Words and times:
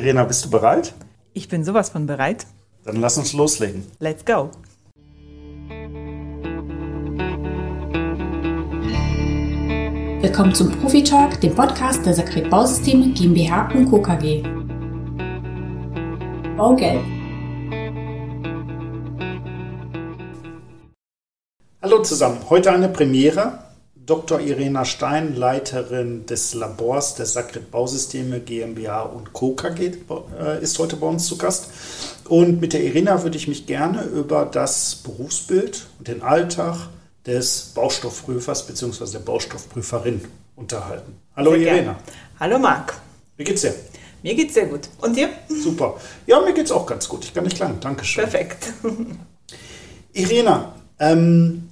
Irena, 0.00 0.24
bist 0.24 0.46
du 0.46 0.50
bereit? 0.50 0.94
Ich 1.34 1.48
bin 1.48 1.62
sowas 1.62 1.90
von 1.90 2.06
bereit. 2.06 2.46
Dann 2.86 2.96
lass 2.96 3.18
uns 3.18 3.34
loslegen. 3.34 3.84
Let's 3.98 4.24
go. 4.24 4.50
Willkommen 10.22 10.54
zum 10.54 10.72
Profi 10.80 11.04
Talk, 11.04 11.38
dem 11.42 11.54
Podcast 11.54 12.06
der 12.06 12.14
Sakret 12.14 12.48
Bausysteme 12.48 13.12
GmbH 13.12 13.68
und 13.74 13.90
Co. 13.90 14.00
KG. 14.00 14.42
Baugelb. 16.56 17.02
Hallo 21.82 22.02
zusammen. 22.02 22.38
Heute 22.48 22.72
eine 22.72 22.88
Premiere. 22.88 23.69
Dr. 24.06 24.40
Irena 24.40 24.84
Stein, 24.84 25.36
Leiterin 25.36 26.24
des 26.26 26.54
Labors 26.54 27.16
der 27.16 27.26
Sakret 27.26 27.70
Bausysteme 27.70 28.40
GmbH 28.40 29.02
und 29.02 29.32
Co. 29.32 29.54
KG, 29.54 29.92
äh, 30.38 30.62
ist 30.62 30.78
heute 30.78 30.96
bei 30.96 31.06
uns 31.06 31.26
zu 31.26 31.36
Gast. 31.36 31.70
Und 32.28 32.60
mit 32.60 32.72
der 32.72 32.82
Irena 32.82 33.22
würde 33.22 33.36
ich 33.36 33.46
mich 33.46 33.66
gerne 33.66 34.04
über 34.04 34.46
das 34.46 34.96
Berufsbild 34.96 35.86
und 35.98 36.08
den 36.08 36.22
Alltag 36.22 36.88
des 37.26 37.72
Baustoffprüfers 37.74 38.66
bzw. 38.66 39.12
der 39.12 39.18
Baustoffprüferin 39.18 40.22
unterhalten. 40.56 41.16
Hallo 41.36 41.50
Sehr 41.52 41.60
Irena. 41.60 41.92
gern. 41.92 41.96
Hallo 42.40 42.58
Marc. 42.58 42.94
Wie 43.36 43.44
geht's 43.44 43.60
dir? 43.60 43.74
Mir 44.22 44.34
geht's 44.34 44.54
sehr 44.54 44.66
gut. 44.66 44.88
Und 45.02 45.16
dir? 45.16 45.28
Super. 45.48 45.96
Ja, 46.26 46.40
mir 46.40 46.54
geht's 46.54 46.70
auch 46.72 46.86
ganz 46.86 47.08
gut. 47.08 47.24
Ich 47.24 47.34
kann 47.34 47.44
nicht 47.44 47.56
klagen. 47.56 47.78
Dankeschön. 47.80 48.24
Perfekt. 48.24 48.72
Irena, 50.12 50.74
ähm, 50.98 51.68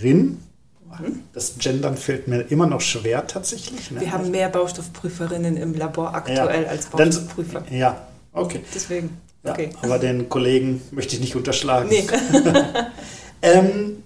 Baustoffprüferin. 0.00 0.38
Das 1.32 1.58
Gendern 1.58 1.96
fällt 1.96 2.28
mir 2.28 2.40
immer 2.50 2.66
noch 2.66 2.80
schwer 2.80 3.26
tatsächlich. 3.26 3.90
Ne? 3.90 4.00
Wir 4.00 4.12
haben 4.12 4.30
mehr 4.30 4.48
Baustoffprüferinnen 4.48 5.56
im 5.56 5.74
Labor 5.74 6.14
aktuell 6.14 6.66
als 6.66 6.90
Dann- 6.90 7.08
Baustoffprüfer. 7.10 7.64
Ja, 7.70 8.06
okay. 8.32 8.60
Deswegen. 8.74 9.08
Ja, 9.44 9.52
Okay. 9.52 9.70
Aber 9.80 9.98
den 9.98 10.28
Kollegen 10.28 10.82
möchte 10.90 11.14
ich 11.14 11.20
nicht 11.20 11.34
unterschlagen. 11.36 11.88
Nee. 11.88 12.06
Ähm, 13.42 14.02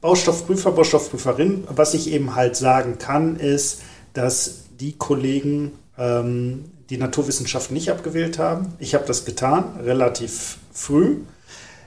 Baustoffprüfer, 0.00 0.72
Baustoffprüferin, 0.72 1.62
was 1.68 1.94
ich 1.94 2.10
eben 2.10 2.34
halt 2.34 2.56
sagen 2.56 2.98
kann, 2.98 3.36
ist, 3.36 3.82
dass 4.14 4.62
die 4.80 4.94
Kollegen 4.94 5.70
ähm, 5.96 6.64
die 6.90 6.96
Naturwissenschaften 6.96 7.74
nicht 7.74 7.88
abgewählt 7.88 8.40
haben. 8.40 8.74
Ich 8.80 8.96
habe 8.96 9.04
das 9.06 9.24
getan, 9.24 9.78
relativ 9.84 10.58
früh. 10.72 11.18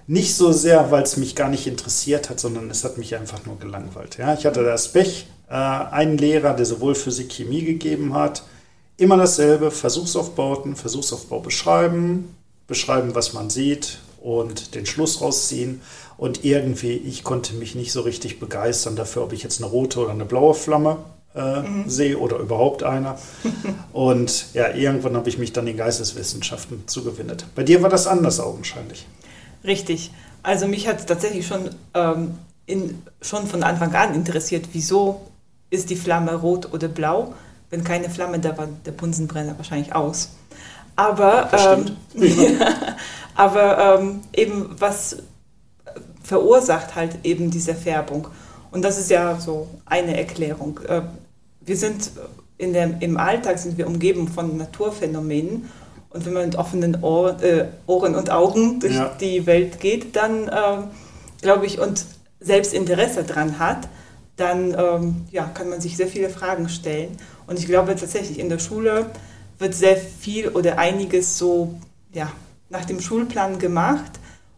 Nicht 0.10 0.36
so 0.36 0.52
sehr, 0.52 0.90
weil 0.90 1.04
es 1.04 1.18
mich 1.18 1.36
gar 1.36 1.50
nicht 1.50 1.68
interessiert 1.68 2.32
hat, 2.32 2.40
sondern 2.40 2.72
es 2.72 2.84
hat 2.84 2.98
mich 2.98 3.16
einfach 3.16 3.46
nur 3.46 3.60
gelangweilt. 3.60 4.18
Ja, 4.18 4.34
ich 4.34 4.44
hatte 4.44 4.64
das 4.64 4.92
Pech, 4.92 5.28
äh, 5.48 5.54
einen 5.54 6.18
Lehrer, 6.18 6.56
der 6.56 6.66
sowohl 6.66 6.96
Physik, 6.96 7.32
Chemie 7.32 7.64
gegeben 7.64 8.16
hat, 8.16 8.42
immer 8.98 9.18
dasselbe, 9.18 9.70
Versuchsaufbauten, 9.70 10.76
Versuchsaufbau 10.76 11.42
beschreiben, 11.42 12.36
beschreiben, 12.66 13.14
was 13.14 13.34
man 13.34 13.52
sieht 13.52 14.00
und 14.20 14.74
den 14.74 14.88
Schluss 14.88 15.22
rausziehen. 15.22 15.80
Und 16.18 16.44
irgendwie, 16.44 16.94
ich 16.94 17.24
konnte 17.24 17.54
mich 17.54 17.76
nicht 17.76 17.92
so 17.92 18.02
richtig 18.02 18.40
begeistern 18.40 18.96
dafür, 18.96 19.22
ob 19.22 19.32
ich 19.32 19.44
jetzt 19.44 19.62
eine 19.62 19.70
rote 19.70 20.00
oder 20.00 20.10
eine 20.10 20.26
blaue 20.26 20.56
Flamme 20.56 20.98
äh, 21.36 21.62
sehe 21.86 22.18
oder 22.18 22.40
überhaupt 22.40 22.82
eine. 22.82 23.14
Und 23.94 24.56
ja, 24.56 24.74
irgendwann 24.74 25.16
habe 25.16 25.30
ich 25.30 25.38
mich 25.38 25.54
dann 25.54 25.68
den 25.68 25.78
Geisteswissenschaften 25.78 26.88
zugewendet. 26.88 27.46
Bei 27.54 27.62
dir 27.62 27.84
war 27.84 27.90
das 27.92 28.08
anders 28.08 28.40
augenscheinlich. 28.40 29.06
Richtig. 29.64 30.12
Also 30.44 30.68
mich 30.68 30.88
hat 30.88 31.00
es 31.00 31.06
tatsächlich 31.06 31.46
schon, 31.46 31.70
ähm, 31.94 32.38
in, 32.66 33.02
schon 33.22 33.48
von 33.48 33.64
Anfang 33.64 33.94
an 33.94 34.14
interessiert, 34.14 34.70
wieso 34.74 35.22
ist 35.70 35.90
die 35.90 35.96
Flamme 35.96 36.36
rot 36.36 36.74
oder 36.74 36.88
blau? 36.88 37.34
Wenn 37.70 37.84
keine 37.84 38.10
Flamme 38.10 38.40
da 38.40 38.58
war, 38.58 38.68
der 38.86 38.92
Bunsenbrenner 38.92 39.58
wahrscheinlich 39.58 39.94
aus. 39.94 40.30
Aber, 40.96 41.50
ähm, 41.54 41.96
aber 43.36 44.00
ähm, 44.00 44.22
eben 44.34 44.76
was 44.80 45.18
verursacht 46.24 46.96
halt 46.96 47.20
eben 47.24 47.52
diese 47.52 47.76
Färbung. 47.76 48.28
Und 48.72 48.84
das 48.84 48.98
ist 48.98 49.10
ja 49.10 49.40
so 49.40 49.68
eine 49.86 50.18
Erklärung. 50.18 50.80
Äh, 50.88 51.02
Wir 51.62 51.78
sind 51.78 52.12
in 52.58 52.74
der, 52.74 53.02
im 53.02 53.18
Alltag 53.18 53.58
sind 53.58 53.78
wir 53.78 53.88
umgeben 53.88 54.28
von 54.28 54.58
Naturphänomenen. 54.58 55.70
Und 56.12 56.26
wenn 56.26 56.34
man 56.34 56.46
mit 56.46 56.56
offenen 56.56 57.04
Ohr, 57.04 57.42
äh, 57.44 57.66
Ohren 57.86 58.16
und 58.16 58.32
Augen 58.32 58.80
durch 58.80 58.96
Ja. 58.96 59.16
die 59.20 59.46
Welt 59.46 59.80
geht, 59.80 60.16
dann 60.16 60.44
ähm, 60.52 60.84
glaube 61.42 61.66
ich, 61.66 61.80
und 61.80 62.06
selbst 62.40 62.74
Interesse 62.74 63.24
dran 63.24 63.60
hat, 63.60 63.88
dann 64.36 64.74
ähm, 64.78 65.26
ja, 65.32 65.44
kann 65.54 65.70
man 65.70 65.82
sich 65.82 65.98
sehr 65.98 66.08
viele 66.08 66.30
Fragen 66.30 66.70
stellen. 66.70 67.18
Und 67.48 67.60
ich 67.60 67.66
glaube 67.68 67.96
tatsächlich, 67.96 68.40
in 68.40 68.50
der 68.50 68.60
Schule 68.60 69.08
wird 69.60 69.76
sehr 69.76 69.98
viel 69.98 70.48
oder 70.50 70.80
einiges 70.80 71.38
so 71.38 71.76
ja, 72.14 72.32
nach 72.70 72.86
dem 72.86 73.02
Schulplan 73.02 73.60
gemacht. 73.60 74.12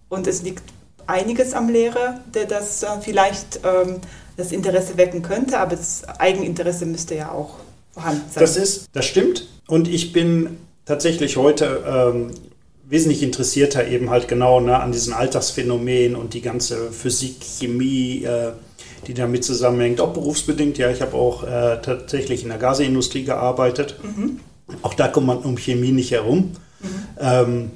Und 0.10 0.28
es 0.28 0.44
liegt 0.44 0.64
einiges 1.08 1.54
am 1.54 1.70
Lehrer, 1.70 2.20
der 2.34 2.46
das 2.46 2.84
äh, 2.84 2.88
vielleicht 3.02 3.60
ähm, 3.66 4.00
das 4.38 4.52
Interesse 4.52 4.98
wecken 4.98 5.22
könnte, 5.22 5.60
aber 5.60 5.76
das 5.76 6.08
Eigeninteresse 6.20 6.86
müsste 6.86 7.16
ja 7.16 7.32
auch 7.32 7.56
vorhanden 7.94 8.24
sein. 8.32 8.42
Das 8.42 8.56
ist, 8.56 8.86
das 8.94 9.06
stimmt. 9.06 9.48
Und 9.68 9.88
ich 9.88 10.14
bin 10.14 10.58
tatsächlich 10.92 11.38
heute 11.38 11.86
ähm, 11.88 12.32
wesentlich 12.90 13.24
interessierter 13.24 13.88
eben 13.88 14.10
halt 14.10 14.28
genau 14.28 14.60
ne, 14.60 14.78
an 14.78 14.92
diesen 14.92 15.14
Alltagsphänomenen 15.14 16.18
und 16.18 16.34
die 16.34 16.42
ganze 16.42 16.92
Physik, 16.92 17.38
Chemie, 17.40 18.26
äh, 18.26 18.52
die 19.08 19.14
damit 19.14 19.46
zusammenhängt, 19.46 20.02
auch 20.02 20.12
berufsbedingt. 20.12 20.78
Ja, 20.78 20.92
ich 20.92 21.02
habe 21.02 21.16
auch 21.16 21.44
äh, 21.44 21.82
tatsächlich 21.82 22.44
in 22.44 22.50
der 22.50 22.58
Gaseindustrie 22.58 23.24
gearbeitet. 23.24 23.96
Auch 24.82 24.94
da 24.94 25.08
kommt 25.08 25.28
man 25.28 25.38
um 25.38 25.56
Chemie 25.56 25.94
nicht 25.94 26.12
herum. 26.12 26.52
Ähm, 27.18 27.72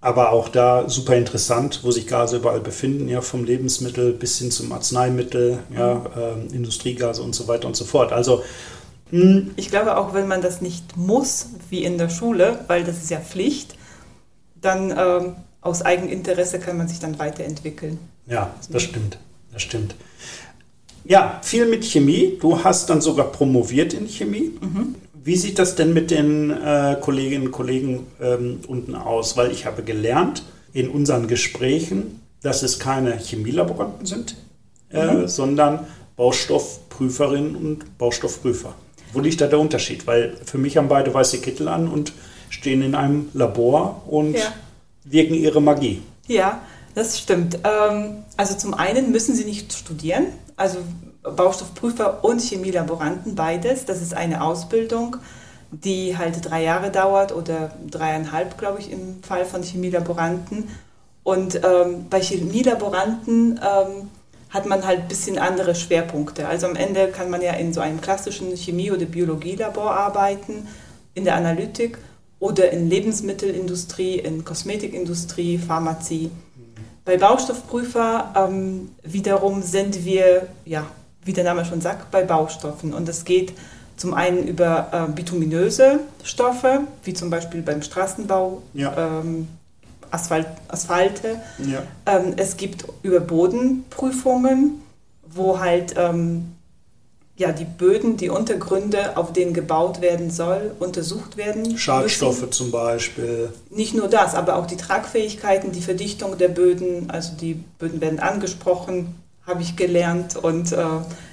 aber 0.00 0.32
auch 0.32 0.48
da 0.48 0.88
super 0.88 1.14
interessant, 1.14 1.80
wo 1.84 1.92
sich 1.92 2.08
Gase 2.08 2.38
überall 2.38 2.60
befinden, 2.60 3.08
ja, 3.08 3.20
vom 3.20 3.44
Lebensmittel 3.44 4.12
bis 4.12 4.38
hin 4.38 4.50
zum 4.50 4.72
Arzneimittel, 4.72 5.60
ja, 5.76 6.04
ähm, 6.16 6.52
Industriegase 6.52 7.22
und 7.22 7.36
so 7.36 7.46
weiter 7.46 7.68
und 7.68 7.76
so 7.76 7.84
fort. 7.84 8.12
Also 8.12 8.42
Ich 9.56 9.70
glaube, 9.70 9.96
auch 9.96 10.12
wenn 10.14 10.28
man 10.28 10.42
das 10.42 10.60
nicht 10.60 10.96
muss, 10.96 11.46
wie 11.70 11.84
in 11.84 11.98
der 11.98 12.10
Schule, 12.10 12.60
weil 12.66 12.84
das 12.84 12.98
ist 12.98 13.10
ja 13.10 13.20
Pflicht, 13.20 13.76
dann 14.60 14.90
ähm, 14.90 15.36
aus 15.60 15.82
Eigeninteresse 15.82 16.58
kann 16.58 16.76
man 16.76 16.88
sich 16.88 16.98
dann 16.98 17.18
weiterentwickeln. 17.18 17.98
Ja, 18.26 18.54
das 18.70 18.82
stimmt. 18.82 19.18
Das 19.52 19.62
stimmt. 19.62 19.94
Ja, 21.04 21.40
viel 21.42 21.66
mit 21.66 21.84
Chemie. 21.84 22.36
Du 22.38 22.62
hast 22.62 22.90
dann 22.90 23.00
sogar 23.00 23.32
promoviert 23.32 23.94
in 23.94 24.08
Chemie. 24.08 24.52
Wie 25.14 25.36
sieht 25.36 25.58
das 25.58 25.74
denn 25.74 25.94
mit 25.94 26.10
den 26.10 26.50
äh, 26.50 26.96
Kolleginnen 27.00 27.46
und 27.46 27.52
Kollegen 27.52 28.06
ähm, 28.20 28.60
unten 28.66 28.94
aus? 28.94 29.36
Weil 29.36 29.50
ich 29.50 29.64
habe 29.64 29.82
gelernt 29.82 30.42
in 30.72 30.90
unseren 30.90 31.28
Gesprächen, 31.28 32.20
dass 32.42 32.62
es 32.62 32.78
keine 32.78 33.18
Chemielaboranten 33.18 34.06
sind, 34.06 34.36
äh, 34.90 35.26
sondern 35.26 35.86
Baustoffprüferinnen 36.16 37.56
und 37.56 37.98
Baustoffprüfer. 37.98 38.74
Wo 39.12 39.20
liegt 39.20 39.40
da 39.40 39.46
der 39.46 39.58
Unterschied? 39.58 40.06
Weil 40.06 40.36
für 40.44 40.58
mich 40.58 40.76
haben 40.76 40.88
beide 40.88 41.12
weiße 41.12 41.40
Kittel 41.40 41.68
an 41.68 41.88
und 41.88 42.12
stehen 42.50 42.82
in 42.82 42.94
einem 42.94 43.28
Labor 43.34 44.02
und 44.06 44.34
Ja. 44.34 44.52
wirken 45.04 45.34
ihre 45.34 45.60
Magie. 45.60 46.02
Ja, 46.26 46.60
das 46.94 47.18
stimmt. 47.18 47.58
Ähm, 47.64 48.24
also 48.36 48.54
zum 48.56 48.74
einen 48.74 49.10
müssen 49.12 49.34
sie 49.34 49.44
nicht 49.44 49.72
studieren, 49.72 50.26
also 50.56 50.78
Baustoffprüfer 51.22 52.24
und 52.24 52.40
Chemielaboranten, 52.40 53.34
beides. 53.34 53.84
Das 53.84 54.00
ist 54.02 54.14
eine 54.14 54.42
Ausbildung, 54.42 55.16
die 55.70 56.16
halt 56.16 56.48
drei 56.48 56.62
Jahre 56.62 56.90
dauert 56.90 57.34
oder 57.34 57.72
dreieinhalb, 57.90 58.56
glaube 58.58 58.80
ich, 58.80 58.90
im 58.90 59.22
Fall 59.22 59.44
von 59.44 59.62
Chemielaboranten. 59.62 60.68
Und 61.24 61.56
ähm, 61.56 62.06
bei 62.08 62.20
Chemielaboranten 62.22 63.60
ähm, 63.62 64.08
hat 64.50 64.66
man 64.66 64.86
halt 64.86 65.00
ein 65.00 65.08
bisschen 65.08 65.38
andere 65.38 65.74
Schwerpunkte. 65.74 66.48
Also 66.48 66.66
am 66.66 66.76
Ende 66.76 67.08
kann 67.08 67.30
man 67.30 67.42
ja 67.42 67.52
in 67.52 67.72
so 67.72 67.80
einem 67.80 68.00
klassischen 68.00 68.56
Chemie- 68.56 68.90
oder 68.90 69.04
Biologielabor 69.04 69.90
arbeiten, 69.92 70.66
in 71.14 71.24
der 71.24 71.34
Analytik 71.34 71.98
oder 72.40 72.70
in 72.70 72.88
Lebensmittelindustrie, 72.88 74.18
in 74.18 74.44
Kosmetikindustrie, 74.44 75.58
Pharmazie. 75.58 76.30
Bei 77.04 77.16
Baustoffprüfer 77.16 78.34
ähm, 78.36 78.90
wiederum 79.02 79.62
sind 79.62 80.04
wir, 80.04 80.46
ja, 80.64 80.86
wie 81.24 81.32
der 81.32 81.44
Name 81.44 81.64
schon 81.64 81.80
sagt, 81.80 82.10
bei 82.10 82.22
Baustoffen. 82.22 82.94
Und 82.94 83.08
es 83.08 83.24
geht 83.24 83.52
zum 83.96 84.14
einen 84.14 84.46
über 84.46 84.88
äh, 85.08 85.12
bituminöse 85.12 86.00
Stoffe, 86.22 86.80
wie 87.04 87.14
zum 87.14 87.30
Beispiel 87.30 87.62
beim 87.62 87.82
Straßenbau, 87.82 88.62
Ja. 88.74 89.20
ähm, 89.20 89.48
Asphalt, 90.10 90.46
Asphalte. 90.68 91.40
Ja. 91.58 91.82
Ähm, 92.06 92.34
es 92.36 92.56
gibt 92.56 92.84
über 93.02 93.20
Bodenprüfungen, 93.20 94.82
wo 95.26 95.60
halt 95.60 95.94
ähm, 95.96 96.52
ja, 97.38 97.52
die 97.52 97.64
Böden, 97.64 98.16
die 98.16 98.30
Untergründe, 98.30 99.16
auf 99.16 99.32
denen 99.32 99.54
gebaut 99.54 100.00
werden 100.00 100.30
soll, 100.30 100.72
untersucht 100.80 101.36
werden. 101.36 101.78
Schadstoffe 101.78 102.40
müssen. 102.40 102.52
zum 102.52 102.70
Beispiel. 102.72 103.52
Nicht 103.70 103.94
nur 103.94 104.08
das, 104.08 104.34
aber 104.34 104.56
auch 104.56 104.66
die 104.66 104.76
Tragfähigkeiten, 104.76 105.70
die 105.70 105.80
Verdichtung 105.80 106.36
der 106.36 106.48
Böden. 106.48 107.10
Also 107.10 107.34
die 107.40 107.54
Böden 107.78 108.00
werden 108.00 108.18
angesprochen, 108.18 109.14
habe 109.46 109.62
ich 109.62 109.76
gelernt. 109.76 110.36
Und 110.36 110.72
äh, 110.72 110.84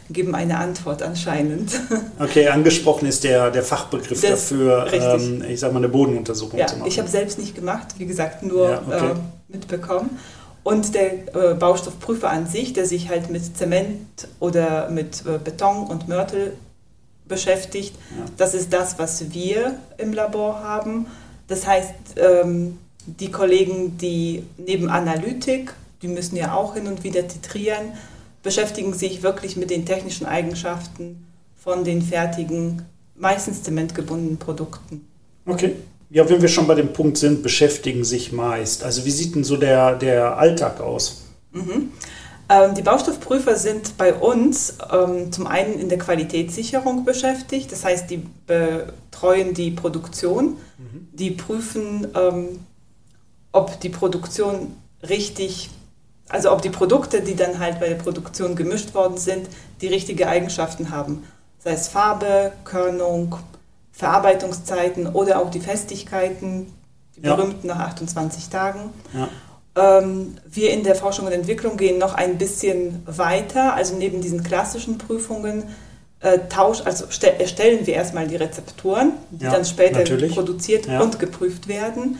geben 0.10 0.36
eine 0.36 0.58
Antwort 0.58 1.02
anscheinend. 1.02 1.72
Okay, 2.20 2.48
angesprochen 2.48 3.08
ist 3.08 3.24
der, 3.24 3.52
der 3.52 3.64
Fachbegriff 3.64 4.22
das, 4.22 4.50
dafür, 4.50 4.88
ähm, 4.94 5.44
ich 5.48 5.60
sage 5.60 5.74
mal, 5.74 5.80
eine 5.80 5.90
Bodenuntersuchung 5.90 6.58
ja, 6.58 6.68
zu 6.68 6.78
machen. 6.78 6.88
Ich 6.88 6.98
habe 6.98 7.10
selbst 7.10 7.38
nicht 7.38 7.56
gemacht, 7.56 7.88
wie 7.98 8.06
gesagt, 8.06 8.42
nur 8.42 8.70
ja, 8.70 8.82
okay. 8.88 9.12
äh, 9.12 9.16
mitbekommen. 9.50 10.18
Und 10.64 10.96
der 10.96 11.36
äh, 11.36 11.54
Baustoffprüfer 11.56 12.30
an 12.30 12.48
sich, 12.48 12.74
der 12.74 12.86
sich 12.86 13.10
halt 13.10 13.30
mit 13.30 13.58
Zement 13.58 14.28
oder 14.40 14.90
mit 14.90 15.24
äh, 15.26 15.38
Beton 15.38 15.88
und 15.88 16.08
Mörtel 16.08 16.54
beschäftigt, 17.28 17.96
ja. 18.18 18.26
das 18.38 18.54
ist 18.54 18.72
das, 18.72 18.98
was 18.98 19.34
wir 19.34 19.76
im 19.98 20.14
Labor 20.14 20.62
haben. 20.64 21.08
Das 21.48 21.68
heißt, 21.68 21.94
ähm, 22.18 22.80
die 23.06 23.30
Kollegen, 23.30 23.98
die 23.98 24.44
neben 24.58 24.90
Analytik, 24.90 25.74
die 26.02 26.08
müssen 26.08 26.36
ja 26.36 26.56
auch 26.56 26.76
hin 26.76 26.88
und 26.88 27.04
wieder 27.04 27.28
titrieren, 27.28 27.94
beschäftigen 28.46 28.94
sich 28.94 29.24
wirklich 29.24 29.58
mit 29.58 29.72
den 29.72 29.86
technischen 29.88 30.28
Eigenschaften 30.28 31.26
von 31.58 31.84
den 31.84 32.04
fertigen, 32.04 32.84
meistens 33.16 33.64
zementgebundenen 33.64 34.38
Produkten. 34.38 35.08
Okay. 35.48 35.76
Ja, 36.12 36.30
wenn 36.30 36.42
wir 36.42 36.48
schon 36.48 36.68
bei 36.68 36.76
dem 36.76 36.94
Punkt 36.94 37.18
sind, 37.18 37.42
beschäftigen 37.42 38.04
sich 38.04 38.32
meist. 38.32 38.84
Also 38.84 39.04
wie 39.04 39.10
sieht 39.10 39.34
denn 39.34 39.44
so 39.44 39.58
der, 39.58 39.96
der 39.96 40.38
Alltag 40.38 40.80
aus? 40.80 41.24
Mhm. 41.54 41.90
Ähm, 42.48 42.76
die 42.76 42.84
Baustoffprüfer 42.84 43.56
sind 43.56 43.98
bei 43.98 44.14
uns 44.14 44.78
ähm, 44.94 45.32
zum 45.32 45.48
einen 45.48 45.80
in 45.80 45.90
der 45.90 45.98
Qualitätssicherung 45.98 47.04
beschäftigt, 47.04 47.72
das 47.72 47.84
heißt, 47.84 48.12
die 48.12 48.22
betreuen 48.46 49.56
die 49.56 49.72
Produktion, 49.72 50.58
mhm. 50.78 51.08
die 51.14 51.32
prüfen, 51.32 52.08
ähm, 52.16 52.60
ob 53.52 53.80
die 53.80 53.90
Produktion 53.90 54.74
richtig 55.02 55.72
also 56.30 56.52
ob 56.52 56.62
die 56.62 56.70
Produkte, 56.70 57.22
die 57.22 57.36
dann 57.36 57.60
halt 57.60 57.80
bei 57.80 57.90
der 57.90 57.96
Produktion 57.96 58.56
gemischt 58.56 58.94
worden 58.94 59.18
sind, 59.18 59.48
die 59.82 59.88
richtige 59.88 60.28
Eigenschaften 60.28 60.90
haben. 60.90 61.24
Sei 61.60 61.72
es 61.72 61.88
Farbe, 61.88 62.52
Körnung, 62.64 63.36
Verarbeitungszeiten 63.92 65.08
oder 65.08 65.40
auch 65.40 65.50
die 65.50 65.60
Festigkeiten, 65.60 66.74
die 67.16 67.22
ja. 67.22 67.36
berühmten 67.36 67.68
nach 67.68 67.80
28 67.80 68.50
Tagen. 68.50 68.90
Ja. 69.14 69.30
Ähm, 69.78 70.36
wir 70.46 70.72
in 70.72 70.84
der 70.84 70.96
Forschung 70.96 71.26
und 71.26 71.32
Entwicklung 71.32 71.78
gehen 71.78 71.98
noch 71.98 72.14
ein 72.14 72.38
bisschen 72.38 73.04
weiter. 73.06 73.74
Also 73.74 73.96
neben 73.96 74.22
diesen 74.22 74.44
klassischen 74.44 74.98
Prüfungen 74.98 75.64
äh, 76.22 76.40
tausch, 76.50 76.82
also 76.86 77.06
erstellen 77.06 77.86
wir 77.86 77.94
erstmal 77.94 78.28
die 78.28 78.36
Rezepturen, 78.36 79.14
die 79.32 79.46
ja, 79.46 79.52
dann 79.52 79.66
später 79.66 80.00
natürlich. 80.00 80.34
produziert 80.34 80.88
und 80.88 81.20
geprüft 81.20 81.68
werden. 81.68 82.20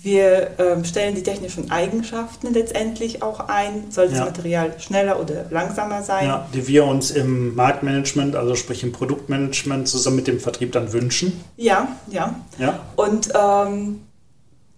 Wir 0.00 0.50
ähm, 0.58 0.84
stellen 0.84 1.16
die 1.16 1.24
technischen 1.24 1.72
Eigenschaften 1.72 2.54
letztendlich 2.54 3.20
auch 3.20 3.48
ein. 3.48 3.90
Soll 3.90 4.08
das 4.08 4.18
ja. 4.18 4.26
Material 4.26 4.78
schneller 4.78 5.18
oder 5.18 5.46
langsamer 5.50 6.04
sein? 6.04 6.26
Ja, 6.26 6.48
die 6.54 6.68
wir 6.68 6.84
uns 6.84 7.10
im 7.10 7.56
Marktmanagement, 7.56 8.36
also 8.36 8.54
sprich 8.54 8.84
im 8.84 8.92
Produktmanagement, 8.92 9.88
zusammen 9.88 10.16
mit 10.16 10.28
dem 10.28 10.38
Vertrieb 10.38 10.70
dann 10.70 10.92
wünschen. 10.92 11.32
Ja, 11.56 11.88
ja. 12.12 12.36
ja. 12.58 12.78
Und 12.94 13.30
ähm, 13.34 14.02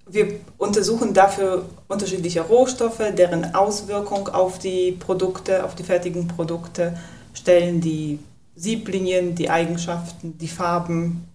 wir 0.07 0.41
untersuchen 0.57 1.13
dafür 1.13 1.67
unterschiedliche 1.87 2.41
Rohstoffe, 2.41 3.03
deren 3.15 3.55
Auswirkung 3.55 4.29
auf 4.29 4.59
die 4.59 4.93
Produkte, 4.93 5.65
auf 5.65 5.75
die 5.75 5.83
fertigen 5.83 6.29
Produkte, 6.29 6.97
stellen 7.35 7.83
die 7.83 8.21
Sieblinien, 8.57 9.35
die 9.35 9.51
Eigenschaften, 9.51 10.39
die 10.39 10.49
Farben 10.49 11.29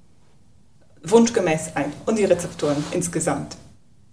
wunschgemäß 1.03 1.75
ein 1.75 1.93
und 2.07 2.17
die 2.17 2.25
Rezepturen 2.25 2.83
insgesamt. 2.91 3.57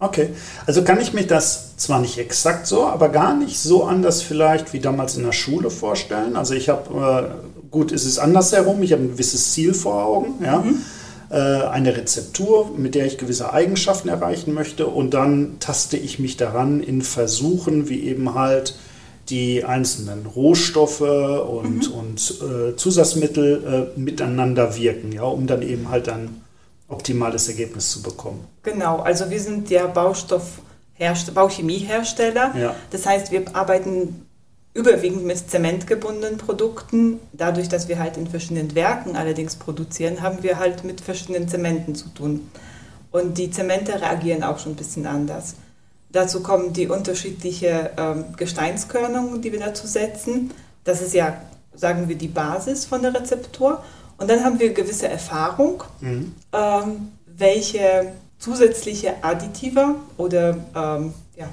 Okay, 0.02 0.30
also 0.66 0.82
kann 0.82 1.00
ich 1.00 1.12
mir 1.12 1.24
das 1.24 1.76
zwar 1.76 2.00
nicht 2.00 2.18
exakt 2.18 2.66
so, 2.66 2.86
aber 2.86 3.08
gar 3.08 3.36
nicht 3.36 3.60
so 3.60 3.84
anders 3.84 4.20
vielleicht 4.20 4.72
wie 4.72 4.80
damals 4.80 5.16
in 5.16 5.22
der 5.22 5.30
Schule 5.30 5.70
vorstellen. 5.70 6.34
Also 6.34 6.54
ich 6.54 6.68
habe, 6.68 7.32
äh, 7.32 7.68
gut, 7.70 7.92
es 7.92 8.04
ist 8.04 8.18
andersherum, 8.18 8.82
ich 8.82 8.92
habe 8.92 9.04
ein 9.04 9.12
gewisses 9.12 9.52
Ziel 9.52 9.74
vor 9.74 10.04
Augen, 10.04 10.44
ja. 10.44 10.58
Mhm. 10.58 10.78
Äh, 11.30 11.36
eine 11.36 11.96
Rezeptur, 11.96 12.72
mit 12.76 12.96
der 12.96 13.06
ich 13.06 13.16
gewisse 13.16 13.52
Eigenschaften 13.52 14.08
erreichen 14.08 14.54
möchte 14.54 14.88
und 14.88 15.14
dann 15.14 15.60
taste 15.60 15.96
ich 15.96 16.18
mich 16.18 16.36
daran 16.36 16.82
in 16.82 17.02
Versuchen, 17.02 17.88
wie 17.88 18.02
eben 18.02 18.34
halt 18.34 18.74
die 19.30 19.64
einzelnen 19.64 20.26
Rohstoffe 20.26 21.00
und, 21.00 21.88
mhm. 21.88 21.94
und 21.94 22.34
äh, 22.42 22.74
Zusatzmittel 22.74 23.90
äh, 23.96 23.98
miteinander 24.00 24.76
wirken, 24.76 25.12
ja, 25.12 25.22
um 25.22 25.46
dann 25.46 25.62
eben 25.62 25.90
halt 25.90 26.08
dann 26.08 26.41
optimales 26.92 27.48
Ergebnis 27.48 27.90
zu 27.90 28.02
bekommen. 28.02 28.46
Genau, 28.62 28.98
also 28.98 29.30
wir 29.30 29.40
sind 29.40 29.70
ja 29.70 29.86
Baustoff 29.86 30.60
Bauchemiehersteller. 31.34 32.54
Ja. 32.56 32.76
Das 32.90 33.06
heißt, 33.06 33.32
wir 33.32 33.44
arbeiten 33.56 34.26
überwiegend 34.74 35.24
mit 35.24 35.50
zementgebundenen 35.50 36.38
Produkten. 36.38 37.18
Dadurch, 37.32 37.68
dass 37.68 37.88
wir 37.88 37.98
halt 37.98 38.16
in 38.16 38.26
verschiedenen 38.26 38.74
Werken 38.74 39.16
allerdings 39.16 39.56
produzieren, 39.56 40.22
haben 40.22 40.42
wir 40.42 40.58
halt 40.58 40.84
mit 40.84 41.00
verschiedenen 41.00 41.48
Zementen 41.48 41.94
zu 41.94 42.08
tun. 42.08 42.48
Und 43.10 43.36
die 43.36 43.50
Zemente 43.50 44.00
reagieren 44.00 44.42
auch 44.42 44.58
schon 44.58 44.72
ein 44.72 44.76
bisschen 44.76 45.06
anders. 45.06 45.56
Dazu 46.10 46.42
kommen 46.42 46.72
die 46.72 46.88
unterschiedlichen 46.88 47.88
ähm, 47.96 48.24
Gesteinskörnungen, 48.36 49.42
die 49.42 49.52
wir 49.52 49.60
dazu 49.60 49.86
setzen. 49.86 50.52
Das 50.84 51.02
ist 51.02 51.14
ja, 51.14 51.42
sagen 51.74 52.08
wir, 52.08 52.16
die 52.16 52.28
Basis 52.28 52.84
von 52.84 53.02
der 53.02 53.14
Rezeptur. 53.14 53.82
Und 54.22 54.28
dann 54.28 54.44
haben 54.44 54.60
wir 54.60 54.72
gewisse 54.72 55.08
Erfahrung, 55.08 55.82
mhm. 56.00 56.32
ähm, 56.52 57.08
welche 57.26 58.12
zusätzliche 58.38 59.14
Additive 59.20 59.96
oder 60.16 60.56
ähm, 60.76 61.12
ja, 61.34 61.48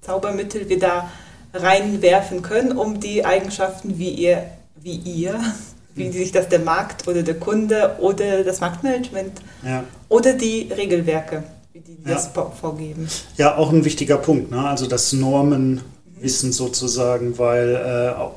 Zaubermittel 0.00 0.68
wir 0.68 0.80
da 0.80 1.08
reinwerfen 1.54 2.42
können, 2.42 2.76
um 2.76 2.98
die 2.98 3.24
Eigenschaften, 3.24 3.98
wie 3.98 4.10
ihr, 4.10 4.50
wie 4.74 4.96
ihr, 4.96 5.38
wie 5.94 6.08
mhm. 6.08 6.12
sich 6.12 6.32
das 6.32 6.48
der 6.48 6.58
Markt 6.58 7.06
oder 7.06 7.22
der 7.22 7.38
Kunde 7.38 7.96
oder 8.00 8.42
das 8.42 8.58
Marktmanagement 8.58 9.40
ja. 9.64 9.84
oder 10.08 10.32
die 10.32 10.72
Regelwerke, 10.76 11.44
wie 11.72 11.78
die 11.78 12.02
das 12.02 12.32
ja. 12.34 12.50
vorgeben. 12.50 13.08
Ja, 13.36 13.56
auch 13.56 13.70
ein 13.70 13.84
wichtiger 13.84 14.16
Punkt. 14.16 14.50
Ne? 14.50 14.68
Also 14.68 14.88
dass 14.88 15.12
Normen 15.12 15.82
Wissen 16.20 16.52
sozusagen, 16.52 17.38
weil 17.38 17.74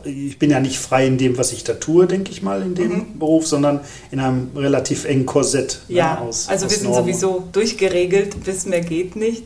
äh, 0.05 0.09
ich 0.09 0.39
bin 0.39 0.49
ja 0.49 0.59
nicht 0.59 0.79
frei 0.79 1.07
in 1.07 1.17
dem, 1.17 1.37
was 1.37 1.51
ich 1.51 1.63
da 1.63 1.73
tue, 1.73 2.07
denke 2.07 2.31
ich 2.31 2.41
mal, 2.41 2.61
in 2.61 2.75
dem 2.75 2.91
mhm. 2.91 3.19
Beruf, 3.19 3.47
sondern 3.47 3.81
in 4.11 4.19
einem 4.19 4.51
relativ 4.55 5.05
engen 5.05 5.25
Korsett. 5.25 5.81
Ne, 5.87 5.95
ja, 5.95 6.13
ne, 6.15 6.21
aus, 6.21 6.47
also 6.49 6.65
aus 6.65 6.71
wir 6.71 6.77
sind 6.79 6.93
sowieso 6.93 7.43
durchgeregelt, 7.51 8.43
bis 8.43 8.65
mehr 8.65 8.81
geht 8.81 9.15
nicht. 9.15 9.45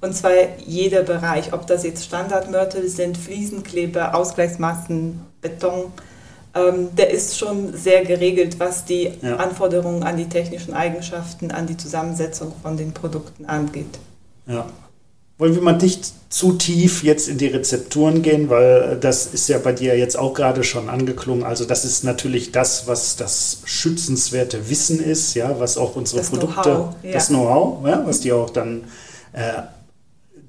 Und 0.00 0.14
zwar 0.14 0.32
jeder 0.64 1.02
Bereich, 1.02 1.52
ob 1.52 1.66
das 1.66 1.82
jetzt 1.82 2.04
Standardmörtel 2.04 2.88
sind, 2.88 3.16
Fliesenkleber, 3.16 4.14
Ausgleichsmassen, 4.14 5.20
Beton, 5.40 5.92
ähm, 6.54 6.94
der 6.96 7.10
ist 7.10 7.38
schon 7.38 7.76
sehr 7.76 8.04
geregelt, 8.04 8.58
was 8.58 8.84
die 8.84 9.10
ja. 9.22 9.36
Anforderungen 9.36 10.02
an 10.02 10.16
die 10.16 10.28
technischen 10.28 10.74
Eigenschaften, 10.74 11.50
an 11.50 11.66
die 11.66 11.76
Zusammensetzung 11.76 12.52
von 12.62 12.76
den 12.76 12.92
Produkten 12.92 13.46
angeht. 13.46 13.98
Ja. 14.46 14.66
Wollen 15.38 15.54
wir 15.54 15.62
mal 15.62 15.76
nicht 15.76 16.12
zu 16.30 16.52
tief 16.52 17.02
jetzt 17.02 17.28
in 17.28 17.36
die 17.36 17.48
Rezepturen 17.48 18.22
gehen, 18.22 18.48
weil 18.48 18.96
das 18.98 19.26
ist 19.26 19.48
ja 19.48 19.58
bei 19.58 19.72
dir 19.72 19.96
jetzt 19.98 20.18
auch 20.18 20.32
gerade 20.32 20.64
schon 20.64 20.88
angeklungen. 20.88 21.44
Also 21.44 21.64
das 21.64 21.84
ist 21.84 22.04
natürlich 22.04 22.52
das, 22.52 22.86
was 22.86 23.16
das 23.16 23.58
schützenswerte 23.64 24.70
Wissen 24.70 24.98
ist, 24.98 25.34
ja, 25.34 25.60
was 25.60 25.76
auch 25.76 25.94
unsere 25.94 26.20
das 26.20 26.30
Produkte, 26.30 26.62
Know 26.62 26.94
ja. 27.02 27.12
das 27.12 27.28
Know-how, 27.28 27.86
ja, 27.86 28.02
was 28.06 28.20
die 28.20 28.32
auch 28.32 28.50
dann 28.50 28.84
äh, 29.32 29.62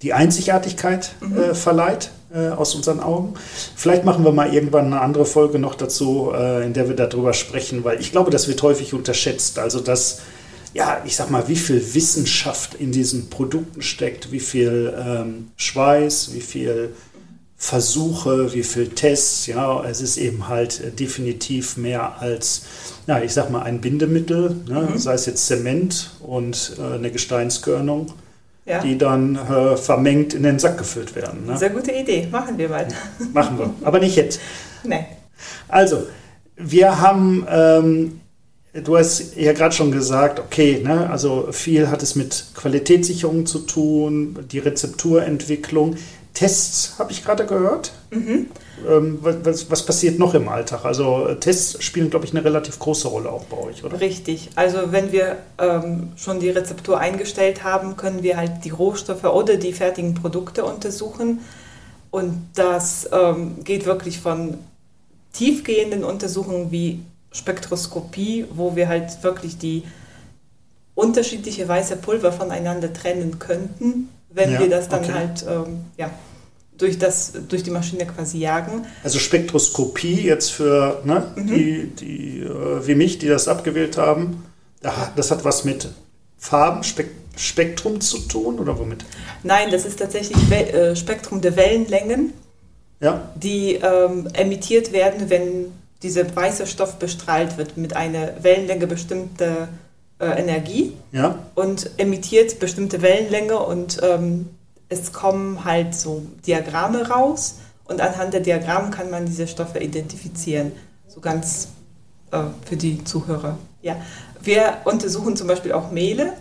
die 0.02 0.14
Einzigartigkeit 0.14 1.12
mhm. 1.20 1.38
äh, 1.38 1.56
verleiht 1.56 2.12
äh, 2.34 2.50
aus 2.50 2.76
unseren 2.76 3.00
Augen. 3.00 3.34
Vielleicht 3.76 4.06
machen 4.06 4.24
wir 4.24 4.32
mal 4.32 4.54
irgendwann 4.54 4.88
eine 4.88 5.02
andere 5.02 5.26
Folge 5.26 5.60
noch 5.60 5.76
dazu, 5.76 6.32
äh, 6.34 6.66
in 6.66 6.74
der 6.74 6.88
wir 6.88 6.96
darüber 6.96 7.34
sprechen, 7.34 7.84
weil 7.84 8.00
ich 8.00 8.12
glaube, 8.12 8.32
das 8.32 8.48
wird 8.48 8.62
häufig 8.62 8.94
unterschätzt. 8.94 9.60
Also 9.60 9.80
dass 9.80 10.22
ja, 10.78 11.02
ich 11.06 11.16
sag 11.16 11.32
mal, 11.32 11.48
wie 11.48 11.56
viel 11.56 11.96
Wissenschaft 11.96 12.76
in 12.76 12.92
diesen 12.92 13.32
Produkten 13.32 13.82
steckt, 13.82 14.32
wie 14.32 14.40
viel 14.40 14.94
ähm, 14.96 15.48
Schweiß, 15.56 16.36
wie 16.36 16.42
viel 16.42 16.94
Versuche, 17.58 18.54
wie 18.54 18.62
viel 18.62 18.90
Tests, 18.90 19.48
ja, 19.48 19.84
es 19.84 20.02
ist 20.02 20.18
eben 20.18 20.48
halt 20.48 20.80
äh, 20.80 20.92
definitiv 20.92 21.78
mehr 21.78 22.22
als, 22.22 22.62
ja, 23.08 23.20
ich 23.20 23.34
sag 23.34 23.50
mal, 23.50 23.64
ein 23.64 23.82
Bindemittel, 23.82 24.56
ne, 24.68 24.90
mhm. 24.92 24.98
sei 25.00 25.14
es 25.14 25.26
jetzt 25.26 25.48
Zement 25.48 26.12
und 26.20 26.74
äh, 26.78 26.94
eine 26.94 27.10
Gesteinskörnung, 27.10 28.14
ja. 28.66 28.80
die 28.80 29.00
dann 29.00 29.36
äh, 29.36 29.78
vermengt 29.78 30.36
in 30.36 30.44
den 30.44 30.60
Sack 30.60 30.78
gefüllt 30.78 31.16
werden. 31.16 31.48
Ne? 31.48 31.58
Sehr 31.58 31.72
gute 31.72 31.92
Idee, 31.92 32.28
machen 32.32 32.60
wir 32.60 32.70
mal. 32.70 32.88
Machen 33.34 33.58
wir, 33.58 33.74
aber 33.82 34.00
nicht 34.00 34.16
jetzt. 34.16 34.40
Nee. 34.84 35.08
Also, 35.68 36.04
wir 36.56 37.02
haben 37.02 37.46
ähm, 37.50 38.22
Du 38.84 38.98
hast 38.98 39.36
ja 39.36 39.54
gerade 39.54 39.74
schon 39.74 39.92
gesagt, 39.92 40.40
okay, 40.40 40.82
ne, 40.84 41.10
also 41.10 41.48
viel 41.52 41.90
hat 41.90 42.04
es 42.04 42.16
mit 42.16 42.46
Qualitätssicherung 42.54 43.46
zu 43.46 43.60
tun, 43.60 44.46
die 44.52 44.60
Rezepturentwicklung. 44.60 45.96
Tests 46.34 46.94
habe 47.00 47.12
ich 47.12 47.24
gerade 47.26 47.48
gehört. 47.48 47.92
Mhm. 48.12 48.48
Ähm, 48.88 49.20
was, 49.22 49.72
was, 49.72 49.84
passiert 49.84 50.20
noch 50.20 50.36
im 50.36 50.48
Alltag? 50.48 50.86
Also 50.86 51.34
Tests 51.34 51.84
spielen, 51.84 52.12
glaube 52.12 52.26
ich, 52.26 52.32
eine 52.32 52.46
relativ 52.46 52.78
große 52.78 53.08
Rolle 53.08 53.32
auch 53.32 53.46
bei 53.46 53.58
euch, 53.58 53.84
oder? 53.84 54.00
Richtig. 54.00 54.50
Also 54.54 54.92
wenn 54.92 55.12
wir 55.12 55.38
ähm, 55.58 56.12
schon 56.16 56.40
die 56.40 56.52
Rezeptur 56.52 57.00
eingestellt 57.00 57.64
haben, 57.64 57.98
können 57.98 58.22
wir 58.22 58.38
halt 58.38 58.64
die 58.66 58.70
Rohstoffe 58.70 59.24
oder 59.24 59.56
die 59.56 59.74
fertigen 59.74 60.14
Produkte 60.14 60.64
untersuchen. 60.64 61.40
Und 62.12 62.50
das 62.54 63.10
ähm, 63.12 63.64
geht 63.64 63.88
wirklich 63.88 64.20
von 64.20 64.60
tiefgehenden 65.34 66.04
Untersuchungen 66.04 66.72
wie 66.72 67.00
Spektroskopie, 67.32 68.46
wo 68.54 68.76
wir 68.76 68.88
halt 68.88 69.24
wirklich 69.24 69.58
die 69.58 69.84
unterschiedliche 70.96 71.68
weiße 71.68 71.98
Pulver 71.98 72.32
voneinander 72.32 72.92
trennen 72.92 73.40
könnten, 73.40 74.10
wenn 74.30 74.52
Ja, 74.54 74.60
wir 74.60 74.70
das 74.70 74.90
dann 74.90 75.04
okay. 75.04 75.14
halt 75.14 75.46
ähm, 75.48 75.86
ja, 75.98 76.10
durch, 76.78 76.98
das, 76.98 77.34
durch 77.48 77.64
die 77.64 77.70
Maschine 77.72 78.06
quasi 78.06 78.40
jagen. 78.40 78.86
Also 79.04 79.20
Spektroskopie 79.20 80.22
jetzt 80.22 80.52
für 80.52 81.02
ne, 81.06 81.32
Mhm. 81.36 81.48
die, 81.48 81.88
die 82.00 82.40
äh, 82.42 82.88
wie 82.88 82.96
mich, 82.96 83.20
die 83.20 83.28
das 83.28 83.48
abgewählt 83.48 83.98
haben, 83.98 84.44
das 85.16 85.32
hat 85.32 85.44
was 85.44 85.66
mit 85.66 85.90
Farben, 86.38 86.84
Spek 86.84 87.10
Spektrum 87.36 88.02
zu 88.02 88.18
tun 88.20 88.58
oder 88.58 88.80
womit? 88.80 89.06
Nein, 89.44 89.70
das 89.70 89.86
ist 89.86 90.00
tatsächlich 90.00 90.52
äh, 90.52 90.96
Spektrum 90.96 91.40
der 91.40 91.56
Wellenlängen, 91.56 92.34
Ja, 93.00 93.30
die 93.36 93.76
ähm, 93.76 94.28
emittiert 94.34 94.92
werden, 94.92 95.30
wenn 95.30 95.72
dieser 96.04 96.36
weiße 96.36 96.68
Stoff 96.68 96.98
bestrahlt 96.98 97.58
wird 97.58 97.78
mit 97.78 97.96
einer 97.96 98.44
Wellenlänge 98.44 98.88
bestimmter 98.88 99.70
äh, 100.20 100.26
Energie 100.26 100.94
ja, 101.12 101.40
und 101.56 101.92
emittiert 101.98 102.60
bestimmte 102.60 103.02
Wellenlänge 103.02 103.58
und 103.60 104.00
ähm, 104.04 104.50
es 104.90 105.12
kommen 105.12 105.66
halt 105.66 105.96
so 105.96 106.24
Diagramme 106.46 107.10
raus 107.10 107.56
und 107.86 108.02
anhand 108.02 108.34
der 108.34 108.42
Diagramme 108.42 108.92
kann 108.92 109.10
man 109.10 109.26
diese 109.26 109.48
Stoffe 109.48 109.80
identifizieren. 109.80 110.72
So 111.08 111.22
ganz 111.22 111.70
äh, 112.32 112.44
für 112.66 112.76
die 112.76 113.04
Zuhörer. 113.04 113.58
Ja. 113.82 113.96
Wir 114.42 114.78
untersuchen 114.86 115.36
zum 115.36 115.48
Beispiel 115.48 115.72
auch 115.72 115.92
Mehle. 115.92 116.34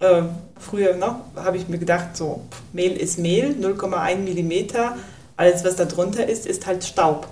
Äh, 0.00 0.22
früher 0.58 0.96
noch 0.96 1.16
habe 1.36 1.56
ich 1.56 1.68
mir 1.68 1.78
gedacht, 1.78 2.16
so 2.16 2.42
Mehl 2.72 2.92
ist 2.92 3.18
Mehl, 3.18 3.54
0,1 3.60 4.16
Millimeter. 4.16 4.96
Alles, 5.36 5.64
was 5.64 5.76
da 5.76 5.84
drunter 5.84 6.28
ist, 6.28 6.46
ist 6.46 6.66
halt 6.66 6.84
Staub. 6.84 7.28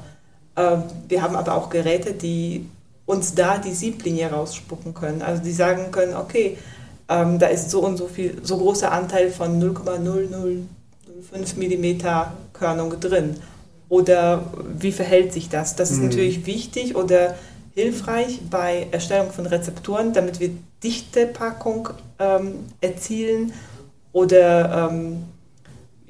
Äh, 0.57 0.76
wir 1.09 1.23
haben 1.23 1.37
aber 1.37 1.54
auch 1.54 1.71
Geräte, 1.71 2.12
die 2.12 2.66
uns 3.07 3.35
da 3.35 3.59
die 3.59 3.73
Sieblinie 3.73 4.30
rausspucken 4.30 4.95
können. 4.95 5.23
Also 5.23 5.42
die 5.42 5.52
sagen 5.52 5.90
können, 5.90 6.14
okay, 6.14 6.57
ähm, 7.09 7.38
da 7.38 7.49
ist 7.49 7.71
so 7.71 7.80
und 7.85 7.97
so 7.97 8.07
viel, 8.07 8.38
so 8.42 8.57
großer 8.59 8.92
Anteil 8.92 9.30
von 9.30 9.59
0,0005 9.61 11.57
Millimeter 11.57 12.33
Körnung 12.52 12.99
drin. 13.00 13.37
Oder 13.88 14.45
wie 14.78 14.92
verhält 14.92 15.33
sich 15.33 15.49
das? 15.49 15.75
Das 15.75 15.90
ist 15.90 15.99
Mhm. 15.99 16.04
natürlich 16.07 16.47
wichtig 16.47 16.95
oder 16.95 17.35
hilfreich 17.75 18.40
bei 18.49 18.87
Erstellung 18.92 19.33
von 19.33 19.47
Rezepturen, 19.47 20.12
damit 20.12 20.38
wir 20.38 20.50
Dichtepackung 20.85 21.88
ähm, 22.19 22.66
erzielen 22.80 23.52
oder 24.12 24.88
ähm, 24.90 25.25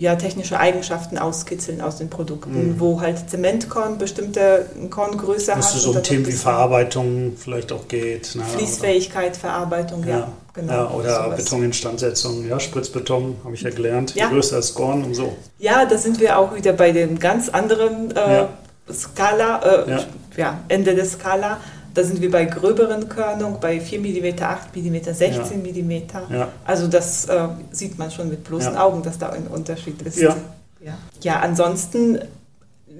ja, 0.00 0.16
technische 0.16 0.58
Eigenschaften 0.58 1.18
auskitzeln 1.18 1.82
aus 1.82 1.96
den 1.98 2.08
Produkten, 2.08 2.70
Mhm. 2.72 2.80
wo 2.80 3.00
halt 3.02 3.28
Zementkorn 3.28 3.98
bestimmte 3.98 4.64
Korngröße 4.88 5.52
dass 5.54 5.68
hat. 5.68 5.74
es 5.76 5.82
so 5.82 5.90
und 5.90 5.98
um 5.98 6.02
Themen 6.02 6.26
wie 6.26 6.32
Verarbeitung 6.32 7.32
vielleicht 7.36 7.70
auch 7.70 7.86
geht. 7.86 8.34
Ne, 8.34 8.42
Fließfähigkeit, 8.56 9.36
Verarbeitung, 9.36 10.02
ja, 10.04 10.18
Ja, 10.20 10.28
genau. 10.54 10.72
ja, 10.72 10.90
oder 10.90 11.24
sowas. 11.24 11.44
Betoninstandsetzung, 11.44 12.48
ja, 12.48 12.58
Spritzbeton, 12.58 13.36
habe 13.44 13.54
ich 13.54 13.60
ja 13.60 13.68
gelernt, 13.68 14.14
Ja. 14.14 14.24
je 14.28 14.32
größer 14.32 14.56
das 14.56 14.72
Korn, 14.74 15.04
umso. 15.04 15.36
Ja, 15.58 15.84
da 15.84 15.98
sind 15.98 16.18
wir 16.18 16.38
auch 16.38 16.54
wieder 16.54 16.72
bei 16.72 16.92
dem 16.92 17.18
ganz 17.18 17.50
anderen 17.50 18.10
äh. 18.16 18.46
Skala, 18.90 19.60
äh, 19.86 19.90
Ja. 19.90 20.00
ja. 20.36 20.58
Ende 20.68 20.94
der 20.94 21.04
Skala. 21.04 21.58
Da 21.94 22.04
sind 22.04 22.20
wir 22.20 22.30
bei 22.30 22.44
gröberen 22.44 23.08
Körnung, 23.08 23.58
bei 23.60 23.80
4 23.80 24.00
mm, 24.00 24.42
8 24.42 24.76
mm, 24.76 25.12
16 25.12 25.62
mm. 25.62 25.92
Ja, 26.30 26.48
Also 26.64 26.86
das 26.86 27.26
äh, 27.26 27.48
sieht 27.72 27.98
man 27.98 28.10
schon 28.10 28.28
mit 28.28 28.44
bloßen 28.44 28.74
Ja. 28.74 28.84
Augen, 28.84 29.02
dass 29.02 29.18
da 29.18 29.30
ein 29.30 29.46
Unterschied 29.46 30.00
ist. 30.02 30.18
Ja. 30.18 30.36
ja. 30.80 30.96
Ja, 31.22 31.40
ansonsten 31.40 32.20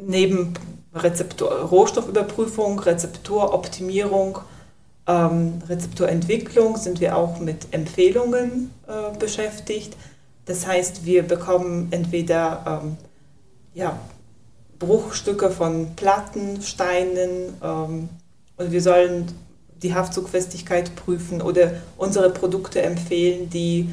neben 0.07 0.55
Rezeptur, 0.95 1.51
Rohstoffüberprüfung, 1.51 2.81
Rezepturoptimierung, 2.81 4.39
ähm, 5.07 5.63
Rezepturentwicklung 5.69 6.77
sind 6.77 7.01
wir 7.01 7.17
auch 7.17 7.39
mit 7.41 7.73
Empfehlungen 7.73 8.71
äh, 8.87 9.17
beschäftigt. 9.19 9.97
Das 10.47 10.67
heißt, 10.67 11.05
wir 11.05 11.23
bekommen 11.23 11.89
entweder 11.91 12.83
ähm, 12.83 12.97
ja, 13.75 13.99
Bruchstücke 14.79 15.51
von 15.51 15.95
Platten, 15.95 16.61
Steinen 16.63 17.55
ähm, 17.63 18.09
und 18.61 18.73
wir 18.73 18.83
sollen 18.83 19.27
die 19.83 19.95
Haftzugfestigkeit 19.95 20.95
prüfen 20.95 21.41
oder 21.41 21.73
unsere 21.97 22.31
Produkte 22.31 22.83
empfehlen, 22.83 23.49
die 23.49 23.89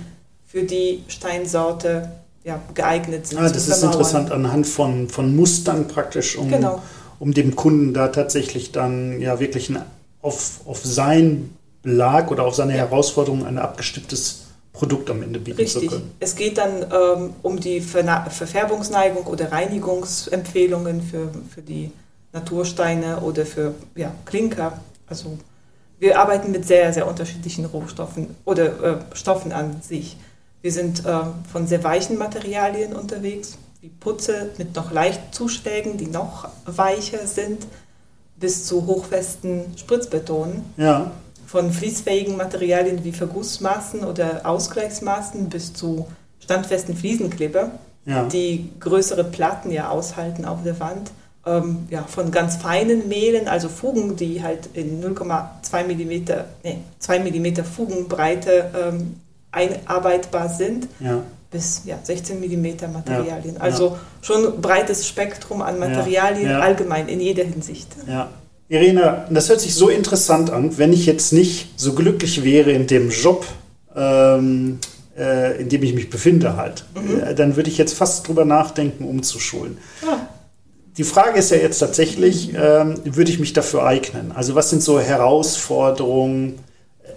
für 0.46 0.64
die 0.64 1.04
Steinsorte 1.08 2.12
ja, 2.44 2.60
geeignet 2.74 3.28
sind. 3.28 3.40
ah, 3.40 3.50
das 3.50 3.68
ist 3.68 3.84
interessant 3.84 4.32
anhand 4.32 4.68
von, 4.68 5.10
von 5.10 5.36
Mustern 5.36 5.88
praktisch, 5.88 6.38
um, 6.38 6.50
Genau. 6.50 6.82
um 7.20 7.34
dem 7.34 7.56
Kunden 7.56 7.94
da 7.94 8.10
tatsächlich 8.10 8.72
dann 8.72 9.20
ja 9.22 9.40
wirklich 9.40 9.70
ein, 9.70 9.82
auf, 10.22 10.62
auf 10.66 10.84
sein 10.86 11.50
Belag 11.84 12.32
oder 12.32 12.44
auf 12.44 12.56
seine 12.56 12.74
Ja. 12.74 12.80
Herausforderung 12.80 13.46
ein 13.46 13.58
abgestimmtes 13.58 14.44
Produkt 14.74 15.10
am 15.10 15.24
Ende 15.24 15.40
bieten 15.40 15.58
Richtig. 15.58 15.84
zu 15.84 15.96
können. 15.96 16.12
Es 16.20 16.36
geht 16.36 16.58
dann 16.58 16.84
ähm, 16.92 17.30
um 17.44 17.60
die 17.60 17.82
Verna 17.82 18.30
Verfärbungsneigung 18.30 19.26
oder 19.26 19.52
Reinigungsempfehlungen 19.52 21.02
für, 21.02 21.30
für 21.54 21.62
die 21.62 21.92
Natursteine 22.34 23.22
oder 23.22 23.46
für 23.46 23.76
ja, 23.96 24.12
Klinker. 24.26 24.80
Also 25.08 25.38
wir 26.00 26.20
arbeiten 26.20 26.52
mit 26.52 26.66
sehr, 26.66 26.94
sehr 26.94 27.08
unterschiedlichen 27.08 27.66
Rohstoffen 27.66 28.36
oder 28.46 28.84
äh, 28.84 28.98
Stoffen 29.14 29.52
an 29.52 29.82
sich. 29.82 30.18
Wir 30.62 30.72
sind 30.72 31.06
äh, 31.06 31.20
von 31.52 31.68
sehr 31.68 31.84
weichen 31.84 32.18
Materialien 32.18 32.94
unterwegs, 32.94 33.58
wie 33.82 33.90
Putze 33.90 34.50
mit 34.58 34.76
noch 34.76 34.92
leicht 34.92 35.34
Zuschlägen, 35.34 35.98
die 35.98 36.08
noch 36.08 36.50
weicher 36.66 37.26
sind, 37.26 37.66
bis 38.36 38.66
zu 38.66 38.86
hochfesten 38.86 39.78
Spritzbetonen 39.78 40.64
Ja, 40.78 41.12
von 41.48 41.72
fließfähigen 41.72 42.36
Materialien 42.36 43.04
wie 43.06 43.14
Vergussmaßen 43.14 44.04
oder 44.04 44.42
Ausgleichsmaßen 44.44 45.48
bis 45.48 45.74
zu 45.74 46.08
standfesten 46.40 46.96
Fliesenkleber, 46.96 47.72
ja. 48.06 48.26
die 48.26 48.70
größere 48.80 49.24
Platten 49.24 49.72
ja 49.72 49.90
aushalten 49.90 50.46
auf 50.46 50.64
der 50.64 50.80
Wand. 50.80 51.10
Ähm, 51.48 51.88
ja, 51.90 52.04
von 52.04 52.32
ganz 52.32 52.58
feinen 52.58 53.08
Mehlen, 53.08 53.48
also 53.48 53.70
Fugen, 53.70 54.16
die 54.16 54.44
halt 54.44 54.70
in 54.74 55.02
0,2 55.02 55.84
mm, 55.84 56.24
nee, 56.64 56.78
2 57.00 57.20
mm 57.20 57.64
Fugenbreite 57.64 58.72
ähm, 58.76 59.16
einarbeitbar 59.52 60.50
sind, 60.50 60.88
ja. 61.00 61.24
bis 61.50 61.84
ja, 61.86 61.98
16 62.02 62.40
mm 62.40 62.92
Materialien. 62.92 63.56
Ja, 63.56 63.62
Also 63.62 63.98
schon 64.22 64.46
ein 64.46 64.62
breites 64.62 65.08
Spektrum 65.08 65.62
an 65.62 65.80
Materialien 65.80 66.50
ja. 66.50 66.60
allgemein 66.60 67.08
in 67.08 67.22
jeder 67.22 67.44
Hinsicht. 67.44 67.88
Ja. 68.08 68.30
Irene, 68.70 69.26
das 69.30 69.48
hört 69.48 69.62
sich 69.62 69.76
so 69.76 69.88
interessant 69.88 70.50
an, 70.50 70.78
wenn 70.78 70.92
ich 70.92 71.06
jetzt 71.06 71.32
nicht 71.32 71.80
so 71.80 71.94
glücklich 71.94 72.44
wäre 72.44 72.72
in 72.72 72.86
dem 72.86 73.10
Job, 73.10 73.46
ähm, 73.96 74.80
äh, 75.18 75.62
in 75.62 75.70
dem 75.70 75.84
ich 75.84 75.94
mich 75.94 76.10
befinde 76.10 76.58
halt, 76.58 76.84
äh, 76.96 77.34
dann 77.34 77.56
würde 77.56 77.70
ich 77.70 77.78
jetzt 77.78 77.94
fast 77.94 78.28
drüber 78.28 78.44
nachdenken, 78.44 79.06
umzuschulen. 79.06 79.78
Ja. 80.06 80.28
Die 80.98 81.04
Frage 81.04 81.38
ist 81.40 81.52
ja 81.52 81.58
jetzt 81.58 81.80
tatsächlich, 81.80 82.54
ähm, 82.56 83.00
würde 83.06 83.30
ich 83.32 83.40
mich 83.40 83.54
dafür 83.54 83.84
eignen? 83.86 84.32
Also 84.32 84.56
was 84.56 84.70
sind 84.72 84.82
so 84.82 85.00
Herausforderungen, 85.00 86.60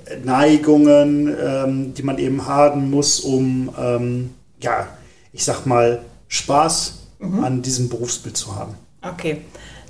äh, 0.06 0.16
Neigungen, 0.24 1.34
ähm, 1.42 1.94
die 1.94 2.02
man 2.02 2.18
eben 2.18 2.46
haben 2.46 2.90
muss, 2.90 3.20
um, 3.20 3.70
ähm, 3.80 4.34
ja, 4.60 4.86
ich 5.32 5.44
sag 5.44 5.64
mal, 5.66 6.00
Spaß 6.28 6.94
an 7.42 7.60
diesem 7.60 7.88
Berufsbild 7.90 8.34
zu 8.36 8.54
haben? 8.56 8.74
Okay. 9.02 9.42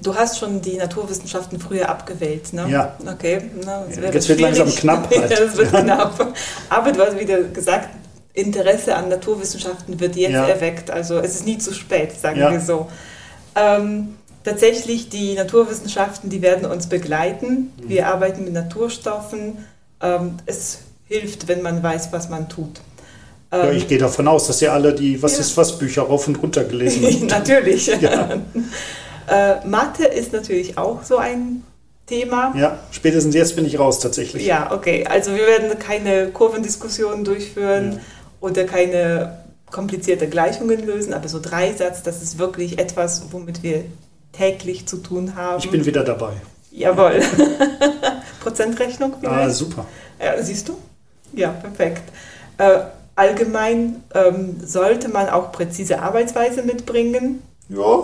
Du 0.03 0.15
hast 0.15 0.39
schon 0.39 0.61
die 0.63 0.77
Naturwissenschaften 0.79 1.61
früher 1.61 1.89
abgewählt, 1.89 2.53
ne? 2.53 2.67
Ja. 2.71 2.97
Okay. 3.07 3.43
Na, 3.65 3.85
das 3.87 3.97
Jetzt 4.15 4.29
wird 4.29 4.39
schwierig. 4.41 4.57
langsam 4.59 4.75
knapp 4.75 5.11
halt. 5.17 5.31
ja, 5.39 5.57
wird 5.57 5.71
knapp. 5.85 6.35
Aber 6.71 6.93
du 6.93 7.01
hast 7.05 7.19
wieder 7.21 7.43
gesagt, 7.43 7.91
Interesse 8.33 8.97
an 8.97 9.09
Naturwissenschaften 9.11 10.01
wird 10.01 10.17
jetzt 10.17 10.33
Ja. 10.33 10.47
erweckt. 10.47 10.91
Also 10.91 11.19
es 11.19 11.35
ist 11.37 11.47
nie 11.47 11.59
zu 11.59 11.75
spät, 11.75 12.19
sagen 12.21 12.39
Ja. 12.41 12.51
wir 12.51 12.61
so. 12.61 12.89
Ähm, 13.57 14.17
tatsächlich, 14.45 15.09
die 15.09 15.35
Naturwissenschaften, 15.35 16.31
die 16.31 16.43
werden 16.43 16.65
uns 16.71 16.89
begleiten. 16.89 17.73
Mhm. 17.83 17.89
Wir 17.89 18.09
arbeiten 18.09 18.45
mit 18.45 18.53
Naturstoffen. 18.53 19.59
Ähm, 20.03 20.35
es 20.47 20.79
hilft, 21.07 21.49
wenn 21.49 21.63
man 21.63 21.83
weiß, 21.83 22.09
was 22.13 22.29
man 22.29 22.49
tut. 22.49 22.81
Ja, 23.53 23.65
Ähm, 23.71 23.77
ich 23.77 23.89
gehe 23.89 23.99
davon 23.99 24.29
aus, 24.29 24.47
dass 24.47 24.63
ihr 24.63 24.73
alle 24.73 24.95
die 24.95 25.21
Was 25.23 25.35
Ja. 25.35 25.41
ist 25.41 25.57
was 25.57 25.79
Bücher 25.79 26.03
rauf 26.03 26.29
und 26.29 26.41
runter 26.43 26.65
gelesen 26.65 27.05
habt. 27.05 27.23
natürlich. 27.49 27.87
Ja. 28.01 28.29
äh, 29.29 29.67
Mathe 29.67 30.05
ist 30.05 30.33
natürlich 30.33 30.79
auch 30.79 31.03
so 31.03 31.17
ein 31.19 31.65
Thema. 32.07 32.53
Ja, 32.57 32.79
spätestens 32.93 33.35
jetzt 33.35 33.57
bin 33.57 33.65
ich 33.67 33.79
raus 33.79 34.01
tatsächlich. 34.01 34.45
Ja, 34.47 34.73
okay. 34.73 35.05
Also 35.09 35.33
wir 35.33 35.47
werden 35.47 35.79
keine 35.79 36.29
Kurvendiskussionen 36.29 37.25
durchführen 37.25 37.93
Ja. 37.95 37.99
oder 38.41 38.65
keine 38.65 39.39
komplizierte 39.71 40.29
Gleichungen 40.29 40.85
lösen, 40.85 41.15
aber 41.15 41.29
so 41.29 41.41
Dreisatz, 41.41 42.03
das 42.03 42.23
ist 42.23 42.39
wirklich 42.39 42.79
etwas, 42.79 43.23
womit 43.31 43.63
wir 43.63 43.85
täglich 44.33 44.87
zu 44.87 44.99
tun 44.99 45.35
haben. 45.37 45.59
Ich 45.63 45.71
bin 45.71 45.85
wieder 45.85 46.05
dabei. 46.05 46.33
Jawohl. 46.71 47.21
Prozentrechnung 48.43 49.15
Ah, 49.15 49.19
vielleicht? 49.43 49.57
super. 49.57 49.87
Ja, 50.23 50.43
siehst 50.43 50.69
du? 50.69 50.77
Ja, 51.33 51.49
perfekt. 51.51 52.03
Äh, 52.59 52.81
allgemein 53.17 54.03
ähm, 54.15 54.57
sollte 54.65 55.09
man 55.09 55.29
auch 55.29 55.53
präzise 55.53 56.01
Arbeitsweise 56.01 56.63
mitbringen. 56.63 57.43
Ja, 57.69 58.03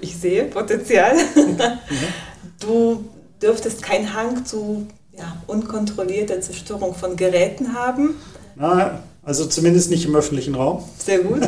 ich 0.00 0.16
sehe 0.16 0.44
Potenzial. 0.44 1.16
Du 2.60 3.04
dürftest 3.42 3.82
keinen 3.82 4.14
Hang 4.14 4.44
zu 4.44 4.86
ja, 5.18 5.36
unkontrollierter 5.48 6.40
Zerstörung 6.40 6.94
von 6.94 7.16
Geräten 7.16 7.74
haben. 7.74 8.14
Na, 8.54 9.00
also 9.22 9.46
zumindest 9.46 9.90
nicht 9.90 10.04
im 10.04 10.14
öffentlichen 10.16 10.54
Raum. 10.54 10.82
Sehr 10.98 11.20
gut. 11.20 11.40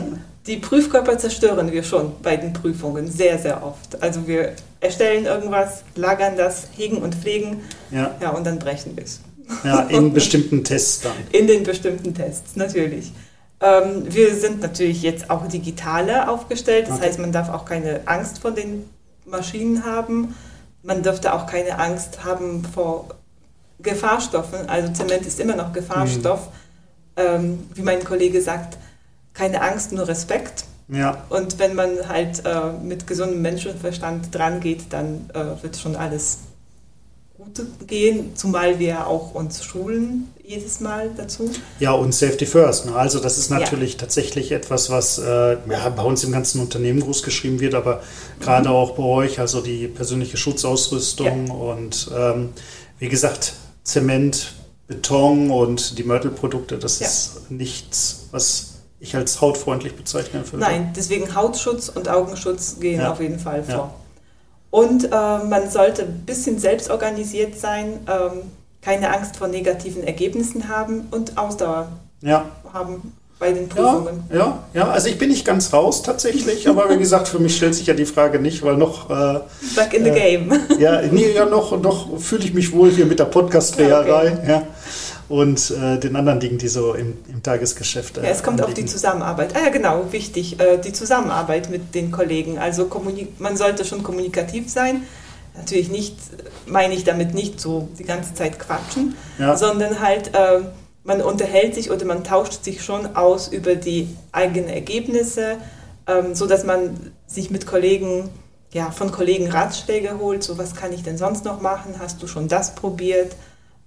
Die 0.47 0.57
Prüfkörper 0.59 1.17
zerstören 1.19 1.73
wir 1.73 1.83
schon 1.83 2.13
bei 2.23 2.37
den 2.37 2.53
Prüfungen 2.53 3.11
sehr, 3.11 3.39
sehr 3.39 3.65
oft. 3.65 4.03
Also 4.03 4.27
wir 4.27 4.53
erstellen 4.81 5.25
irgendwas, 5.25 5.83
lagern 5.97 6.37
das, 6.37 6.69
hegen 6.77 6.99
und 6.99 7.15
pflegen 7.15 7.63
Ja, 7.91 8.15
ja, 8.21 8.31
und 8.31 8.45
dann 8.47 8.59
brechen 8.59 8.95
wir 8.95 9.05
es. 9.05 9.21
ja 9.65 9.81
in 9.85 10.13
bestimmten 10.13 10.63
Tests 10.63 11.01
dann. 11.01 11.13
In 11.33 11.47
den 11.47 11.63
bestimmten 11.65 12.15
Tests, 12.15 12.57
natürlich. 12.57 13.13
Ähm, 13.61 14.05
wir 14.07 14.35
sind 14.35 14.61
natürlich 14.61 15.01
jetzt 15.03 15.31
auch 15.31 15.47
digitaler 15.49 16.31
aufgestellt, 16.31 16.89
das 16.89 16.97
Okay. 16.99 17.07
heißt, 17.07 17.19
man 17.21 17.33
darf 17.33 17.49
auch 17.49 17.65
keine 17.65 18.03
Angst 18.07 18.41
vor 18.41 18.51
den 18.51 18.85
Maschinen 19.25 19.85
haben. 19.87 20.35
Man 20.83 21.03
dürfte 21.03 21.33
auch 21.33 21.47
keine 21.47 21.79
Angst 21.79 22.25
haben 22.25 22.63
vor 22.65 23.09
Gefahrstoffen. 23.81 24.69
Also 24.69 24.93
Zement 24.93 25.25
ist 25.27 25.41
immer 25.41 25.57
noch 25.57 25.73
Gefahrstoff. 25.73 26.49
Ähm, 27.17 27.61
wie 27.75 27.83
mein 27.83 28.03
Kollege 28.05 28.41
sagt, 28.43 28.77
keine 29.35 29.61
Angst, 29.63 29.93
nur 29.93 30.07
Respekt. 30.09 30.65
Ja, 30.89 31.25
Und 31.31 31.59
wenn 31.59 31.75
man 31.75 32.09
halt 32.09 32.43
äh, 32.45 32.73
mit 32.83 33.07
gesundem 33.07 33.41
Menschenverstand 33.41 34.35
dran 34.35 34.61
geht, 34.61 34.93
dann 34.93 35.31
äh, 35.33 35.63
wird 35.63 35.77
schon 35.79 35.97
alles 35.97 36.39
gut 37.39 37.63
gehen, 37.89 38.37
zumal 38.37 38.79
wir 38.79 39.07
auch 39.07 39.35
uns 39.35 39.65
schulen 39.65 40.29
jedes 40.47 40.81
Mal 40.81 41.11
dazu. 41.17 41.51
ja 41.81 41.93
und 41.93 42.15
Safety 42.15 42.45
First. 42.47 42.85
Ne? 42.87 42.95
Also 42.95 43.19
das 43.19 43.39
ist 43.39 43.51
Ja. 43.51 43.59
natürlich 43.61 43.97
tatsächlich 43.97 44.53
etwas, 44.53 44.91
was 44.91 45.19
äh, 45.19 45.57
ja, 45.69 45.89
bei 45.89 46.03
uns 46.03 46.23
im 46.23 46.33
ganzen 46.33 46.61
Unternehmen 46.61 47.01
groß 47.01 47.23
geschrieben 47.23 47.61
wird, 47.61 47.75
aber 47.75 48.03
gerade 48.41 48.69
auch 48.71 48.93
bei 48.95 49.03
euch, 49.03 49.41
also 49.41 49.63
die 49.63 49.89
persönliche 49.89 50.37
Schutzausrüstung 50.37 51.51
und 51.51 52.11
ähm, 52.17 52.51
wie 52.99 53.09
gesagt, 53.09 53.55
Zement, 53.85 54.53
Beton 54.95 55.51
und 55.51 55.99
die 55.99 56.05
Mörtelprodukte, 56.05 56.79
das 56.79 57.01
Ja. 57.01 57.07
ist 57.07 57.51
nichts, 57.51 58.29
was 58.31 58.75
ich 59.01 59.15
als 59.17 59.41
hautfreundlich 59.41 59.97
bezeichnen 59.97 60.45
würde. 60.47 60.59
Nein, 60.65 60.93
deswegen 60.97 61.35
Hautschutz 61.35 61.89
und 61.89 62.09
Augenschutz 62.09 62.77
gehen 62.81 63.01
Ja. 63.01 63.13
auf 63.13 63.21
jeden 63.21 63.39
Fall 63.39 63.65
Ja. 63.69 63.75
vor. 63.77 63.95
Und 64.71 65.05
äh, 65.05 65.09
man 65.11 65.71
sollte 65.71 66.03
ein 66.03 66.23
bisschen 66.25 66.59
selbst 66.59 66.91
organisiert 66.91 67.59
sein, 67.59 68.01
ähm, 68.09 68.43
keine 68.83 69.15
Angst 69.15 69.37
vor 69.37 69.49
negativen 69.49 70.05
Ergebnissen 70.05 70.69
haben 70.69 71.07
und 71.11 71.37
Ausdauer 71.39 71.89
Ja, 72.23 72.47
haben 72.73 73.13
bei 73.39 73.53
den 73.53 73.69
Ja, 73.69 73.75
Prüfungen. 73.75 74.25
ja, 74.33 74.65
ja, 74.75 74.91
also 74.91 75.09
ich 75.09 75.19
bin 75.19 75.29
nicht 75.29 75.45
ganz 75.45 75.73
raus 75.73 76.03
tatsächlich, 76.03 76.69
aber 76.69 76.89
wie 76.91 76.99
gesagt, 76.99 77.29
für 77.29 77.39
mich 77.39 77.57
stellt 77.57 77.75
sich 77.75 77.87
ja 77.87 77.95
die 77.95 78.07
Frage 78.07 78.39
nicht, 78.39 78.63
weil 78.63 78.77
noch, 78.77 79.11
äh, 79.11 79.41
Back 79.75 79.93
in 79.95 80.05
the 80.05 80.11
Äh, 80.11 80.37
game. 80.39 80.53
ja, 80.79 81.03
nee, 81.11 81.33
ja, 81.35 81.45
noch, 81.45 81.81
noch 81.81 82.19
fühle 82.21 82.45
ich 82.45 82.55
mich 82.55 82.73
wohl 82.73 82.91
hier 82.91 83.07
mit 83.07 83.19
der 83.19 83.25
Podcast-Dreherei 83.27 84.39
Ja, 84.47 84.51
ja, 84.55 84.63
und 85.29 85.71
äh, 85.73 85.99
den 85.99 86.15
anderen 86.17 86.39
Dingen, 86.39 86.59
die 86.59 86.69
so 86.69 86.95
im, 86.95 87.17
im 87.29 87.43
Tagesgeschäft. 87.43 88.19
Äh, 88.19 88.25
Ja, 88.25 88.29
es 88.31 88.43
kommt 88.43 88.61
auf 88.61 88.67
die 88.69 88.73
anliegen. 88.73 88.89
Zusammenarbeit. 88.89 89.55
Ah 89.57 89.65
ja, 89.65 89.71
genau, 89.71 90.05
wichtig, 90.13 90.61
äh, 90.61 90.79
die 90.79 90.93
Zusammenarbeit 90.93 91.71
mit 91.71 91.95
den 91.95 92.11
Kollegen. 92.13 92.59
Also 92.59 92.89
man 93.39 93.57
sollte 93.57 93.85
schon 93.85 94.03
kommunikativ 94.03 94.71
sein. 94.71 95.03
Natürlich 95.57 95.89
nicht, 95.89 96.17
meine 96.67 96.95
ich 96.95 97.05
damit 97.05 97.33
nicht 97.35 97.61
so 97.61 97.89
die 97.99 98.05
ganze 98.05 98.35
Zeit 98.35 98.59
quatschen, 98.59 99.15
Ja. 99.39 99.57
sondern 99.57 100.01
halt, 100.01 100.35
äh, 100.35 100.61
man 101.05 101.21
unterhält 101.21 101.75
sich 101.75 101.91
oder 101.91 102.05
man 102.07 102.25
tauscht 102.25 102.65
sich 102.65 102.83
schon 102.83 103.15
aus 103.15 103.49
über 103.49 103.75
die 103.77 104.09
eigenen 104.33 104.71
Ergebnisse, 104.71 105.59
ähm, 106.07 106.35
so 106.35 106.47
dass 106.47 106.65
man 106.65 107.13
sich 107.27 107.51
mit 107.51 107.67
Kollegen, 107.67 108.31
ja, 108.73 108.91
von 108.91 109.13
Kollegen 109.13 109.49
Ratschläge 109.51 110.19
holt. 110.19 110.43
So, 110.43 110.59
was 110.59 110.75
kann 110.75 110.93
ich 110.93 111.03
denn 111.03 111.19
sonst 111.19 111.45
noch 111.45 111.61
machen? 111.61 111.95
Hast 111.99 112.23
du 112.23 112.27
schon 112.27 112.49
das 112.49 112.75
probiert? 112.75 113.37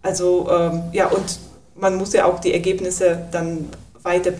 Also, 0.02 0.50
ähm, 0.50 0.84
ja, 0.94 1.08
und 1.08 1.40
man 1.76 1.96
muss 1.96 2.14
ja 2.14 2.26
auch 2.26 2.40
die 2.40 2.54
Ergebnisse 2.54 3.28
dann 3.32 3.68
weiter 4.04 4.32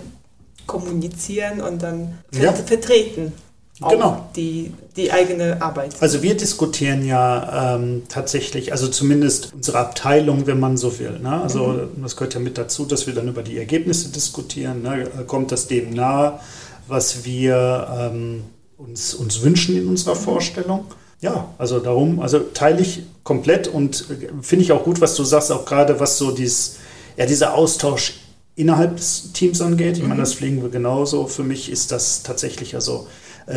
kommunizieren 0.68 1.62
und 1.62 1.82
dann 1.82 2.20
Ja. 2.34 2.54
vertreten. 2.54 3.34
Auch 3.80 3.92
Genau. 3.92 4.30
die, 4.36 4.74
die 4.96 5.12
eigene 5.12 5.62
Arbeit. 5.62 5.96
Also 6.00 6.24
wir 6.24 6.36
diskutieren 6.36 7.06
ja 7.06 7.76
ähm, 7.76 8.04
tatsächlich, 8.10 8.72
also 8.72 8.88
zumindest 8.88 9.54
unsere 9.54 9.78
Abteilung, 9.80 10.48
wenn 10.48 10.60
man 10.60 10.78
so 10.78 10.98
will. 10.98 11.20
Ne? 11.20 11.42
Also 11.42 11.68
Mhm. 11.96 12.02
das 12.02 12.16
gehört 12.16 12.34
ja 12.34 12.40
mit 12.40 12.58
dazu, 12.58 12.86
dass 12.86 13.06
wir 13.06 13.14
dann 13.14 13.28
über 13.28 13.44
die 13.44 13.58
Ergebnisse 13.58 14.10
diskutieren. 14.10 14.82
Ne? 14.82 15.08
Kommt 15.28 15.52
das 15.52 15.68
dem 15.68 15.92
nahe, 15.92 16.40
was 16.88 17.24
wir 17.24 17.88
ähm, 18.12 18.44
uns, 18.78 19.14
uns 19.14 19.42
wünschen 19.44 19.78
in 19.78 19.88
unserer 19.88 20.16
Vorstellung? 20.16 20.86
Ja, 21.22 21.50
also 21.58 21.80
darum, 21.80 22.20
also 22.20 22.40
teile 22.40 22.82
ich 22.82 23.04
komplett 23.24 23.68
und 23.68 24.06
äh, 24.10 24.28
finde 24.42 24.64
ich 24.64 24.72
auch 24.72 24.84
gut, 24.84 25.02
was 25.02 25.16
du 25.16 25.24
sagst, 25.24 25.52
auch 25.52 25.66
gerade 25.66 26.00
was 26.00 26.18
so 26.18 26.32
dieses, 26.32 26.78
ja, 27.16 27.26
dieser 27.28 27.54
Austausch 27.54 28.14
innerhalb 28.56 28.98
des 28.98 29.34
Teams 29.34 29.62
angeht. 29.62 29.98
Ich 29.98 30.04
meine, 30.04 30.22
das 30.22 30.34
pflegen 30.34 30.64
wir 30.64 30.70
genauso. 30.70 31.28
Für 31.28 31.44
mich 31.44 31.72
ist 31.72 31.92
das 31.92 32.24
tatsächlich 32.24 32.74
also 32.74 33.06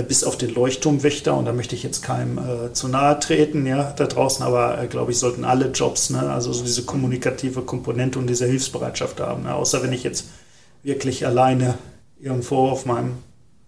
bis 0.07 0.23
auf 0.23 0.39
den 0.39 0.55
Leuchtturmwächter 0.55 1.37
und 1.37 1.47
da 1.47 1.53
möchte 1.53 1.75
ich 1.75 1.83
jetzt 1.83 2.03
keinem 2.03 2.39
äh, 2.39 2.73
zu 2.73 2.87
nahe 2.89 3.19
treten, 3.19 3.67
ja, 3.67 3.93
da 3.97 4.07
draußen, 4.07 4.45
aber 4.45 4.81
äh, 4.81 4.87
glaube 4.87 5.11
ich, 5.11 5.19
sollten 5.19 5.45
alle 5.45 5.67
Jobs, 5.73 6.11
ne, 6.11 6.31
also 6.31 6.53
so 6.53 6.63
diese 6.63 6.85
kommunikative 6.85 7.63
Komponente 7.63 8.19
und 8.19 8.29
diese 8.29 8.47
Hilfsbereitschaft 8.47 9.21
haben, 9.21 9.43
ne, 9.43 9.55
außer 9.55 9.83
wenn 9.83 9.93
ich 9.93 10.05
jetzt 10.05 10.27
wirklich 10.85 11.27
alleine 11.27 11.75
irgendwo 12.21 12.69
auf 12.69 12.87
meinem, 12.87 13.19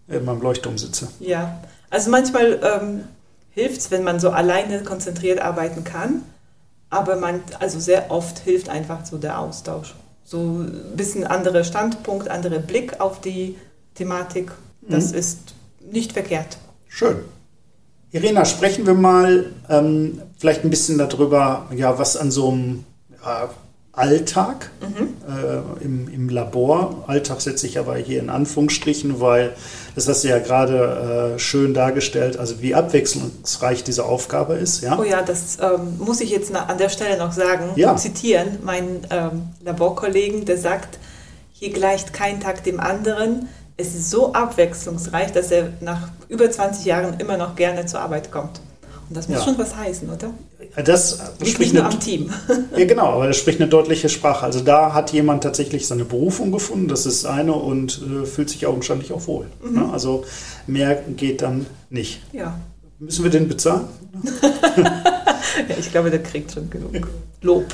in 0.07 0.25
meinem 0.25 0.41
Leuchtturm 0.41 0.79
sitze. 0.79 1.09
Ja, 1.19 1.61
also 1.91 2.11
manchmal 2.11 2.61
ähm, 2.63 3.01
hilft 3.51 3.81
es, 3.81 3.91
wenn 3.91 4.05
man 4.05 4.21
so 4.21 4.31
alleine 4.31 4.83
konzentriert 4.85 5.41
arbeiten 5.41 5.83
kann, 5.83 6.23
aber 6.89 7.17
man, 7.17 7.41
also 7.59 7.81
sehr 7.81 8.11
oft 8.13 8.39
hilft 8.39 8.69
einfach 8.69 9.05
so 9.05 9.19
der 9.19 9.41
Austausch. 9.41 9.95
So 10.25 10.39
ein 10.39 10.97
bisschen 10.97 11.27
anderer 11.27 11.65
Standpunkt, 11.65 12.29
anderer 12.29 12.61
Blick 12.61 13.01
auf 13.01 13.21
die 13.21 13.57
Thematik, 13.95 14.53
das 14.83 15.11
Mhm. 15.13 15.19
ist 15.19 15.39
nicht 15.91 16.13
verkehrt. 16.13 16.59
Schön. 16.89 17.17
Irena, 18.11 18.45
sprechen 18.45 18.87
wir 18.87 18.95
mal 18.95 19.47
ähm, 19.71 20.21
vielleicht 20.39 20.65
ein 20.65 20.71
bisschen 20.71 20.99
darüber, 20.99 21.67
ja, 21.75 21.99
was 21.99 22.17
an 22.17 22.31
so 22.31 22.51
einem 22.51 22.85
ja, 23.25 23.49
Alltag 23.95 24.71
äh, 24.81 25.85
im, 25.85 26.09
im 26.09 26.29
Labor, 26.31 27.05
Alltag 27.07 27.43
setze 27.43 27.67
ich 27.67 27.79
aber 27.79 27.97
hier 27.97 28.21
in 28.21 28.31
Anführungsstrichen, 28.31 29.21
weil 29.21 29.55
das 29.95 30.09
hast 30.09 30.25
du 30.25 30.29
ja 30.29 30.39
gerade 30.39 31.35
äh, 31.35 31.39
schön 31.39 31.75
dargestellt, 31.75 32.39
also 32.39 32.63
wie 32.63 32.75
abwechslungsreich 32.75 33.85
diese 33.85 34.07
Aufgabe 34.07 34.55
ist, 34.55 34.83
ja? 34.83 34.99
Oh 34.99 35.05
ja, 35.05 35.21
das 35.21 35.59
ähm, 35.61 35.99
muss 35.99 36.23
ich 36.23 36.31
jetzt 36.31 36.55
an 36.55 36.79
der 36.79 36.89
Stelle 36.89 37.19
noch 37.19 37.33
sagen, 37.33 37.71
Ja. 37.77 37.95
zitieren, 37.97 38.59
meinen 38.63 39.07
ähm, 39.11 39.43
Laborkollegen, 39.63 40.47
der 40.47 40.57
sagt, 40.57 40.99
hier 41.53 41.71
gleicht 41.71 42.15
kein 42.15 42.41
Tag 42.41 42.65
dem 42.65 42.81
anderen. 42.81 43.49
Es 43.77 43.95
ist 43.95 44.11
so 44.11 44.33
abwechslungsreich, 44.33 45.33
dass 45.33 45.51
er 45.51 45.73
nach 45.81 46.09
über 46.29 46.51
20 46.51 46.85
Jahren 46.85 47.19
immer 47.19 47.37
noch 47.37 47.57
gerne 47.57 47.87
zur 47.87 48.01
Arbeit 48.01 48.31
kommt. 48.31 48.61
Und 49.09 49.17
das 49.17 49.29
muss 49.29 49.39
Ja. 49.39 49.45
schon 49.45 49.59
was 49.59 49.77
heißen, 49.77 50.09
oder? 50.09 50.31
Das 50.85 51.19
Nicht 51.41 51.53
spricht 51.53 51.75
nur 51.75 51.85
eine, 51.85 51.93
am 51.93 52.01
Team. 52.01 52.31
ja, 52.77 52.85
genau, 52.87 53.07
aber 53.13 53.27
das 53.27 53.37
spricht 53.37 53.61
eine 53.61 53.69
deutliche 53.69 54.09
Sprache. 54.09 54.45
Also 54.47 54.61
da 54.61 54.95
hat 54.95 55.13
jemand 55.13 55.43
tatsächlich 55.43 55.87
seine 55.87 56.05
Berufung 56.05 56.51
gefunden, 56.53 56.89
das 56.89 57.05
ist 57.05 57.27
eine 57.27 57.53
und 57.53 58.01
äh, 58.03 58.25
fühlt 58.25 58.49
sich 58.49 58.67
augenscheinlich 58.67 59.13
auch 59.13 59.27
wohl. 59.27 59.47
Ne? 59.69 59.91
Also 59.93 60.25
mehr 60.67 60.95
geht 61.17 61.43
dann 61.43 61.67
nicht. 61.91 62.23
Ja. 62.33 62.59
Müssen 62.99 63.25
wir 63.25 63.31
den 63.31 63.49
bezahlen? 63.49 63.85
ja, 64.43 65.77
ich 65.79 65.91
glaube, 65.91 66.11
der 66.11 66.23
kriegt 66.23 66.53
schon 66.53 66.71
genug 66.71 67.09
Lob. 67.43 67.65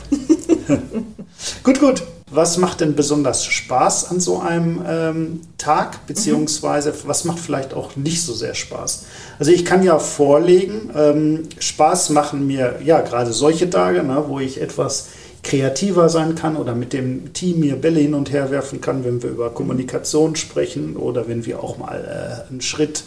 Gut, 1.63 1.79
gut. 1.79 2.03
Was 2.31 2.59
macht 2.59 2.81
denn 2.81 2.95
besonders 2.95 3.45
Spaß 3.45 4.11
an 4.11 4.21
so 4.21 4.38
einem 4.41 4.83
ähm, 4.87 5.41
Tag, 5.57 6.07
beziehungsweise 6.07 6.93
was 7.07 7.25
macht 7.25 7.38
vielleicht 7.38 7.73
auch 7.73 7.97
nicht 7.97 8.23
so 8.23 8.35
sehr 8.35 8.55
Spaß? 8.55 9.07
Also 9.38 9.51
ich 9.51 9.64
kann 9.64 9.83
ja 9.83 9.99
vorlegen, 9.99 10.91
ähm, 10.95 11.49
Spaß 11.59 12.11
machen 12.11 12.47
mir 12.47 12.81
ja 12.85 13.01
gerade 13.01 13.33
solche 13.33 13.71
Tage, 13.71 14.03
ne, 14.03 14.25
wo 14.29 14.41
ich 14.41 14.61
etwas 14.61 15.09
kreativer 15.43 16.09
sein 16.09 16.35
kann 16.35 16.57
oder 16.57 16.75
mit 16.75 16.93
dem 16.93 17.33
Team 17.33 17.61
mir 17.61 17.77
Bälle 17.77 18.01
hin 18.01 18.14
und 18.14 18.31
her 18.31 18.51
werfen 18.51 18.81
kann, 18.81 19.05
wenn 19.05 19.23
wir 19.23 19.31
über 19.31 19.51
Kommunikation 19.51 20.37
sprechen 20.37 20.97
oder 20.97 21.29
wenn 21.29 21.47
wir 21.47 21.62
auch 21.62 21.79
mal 21.79 22.45
äh, 22.47 22.51
einen 22.51 22.61
Schritt 22.61 23.05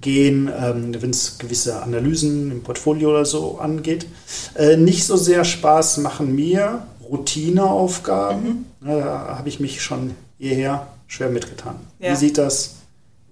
gehen, 0.00 0.50
ähm, 0.54 0.94
wenn 1.00 1.10
es 1.10 1.38
gewisse 1.38 1.82
Analysen 1.82 2.50
im 2.50 2.62
Portfolio 2.62 3.10
oder 3.10 3.24
so 3.24 3.58
angeht. 3.58 4.06
Äh, 4.54 4.76
nicht 4.76 5.06
so 5.06 5.16
sehr 5.16 5.44
Spaß 5.44 5.98
machen 5.98 6.34
mir 6.34 6.82
Routineaufgaben. 7.08 8.66
Ne, 8.80 9.00
Da 9.00 9.36
habe 9.38 9.48
ich 9.48 9.60
mich 9.60 9.82
schon 9.82 10.14
hierher 10.38 10.86
schwer 11.06 11.30
mitgetan. 11.30 11.76
Ja. 11.98 12.12
Wie 12.12 12.16
sieht 12.16 12.38
das 12.38 12.76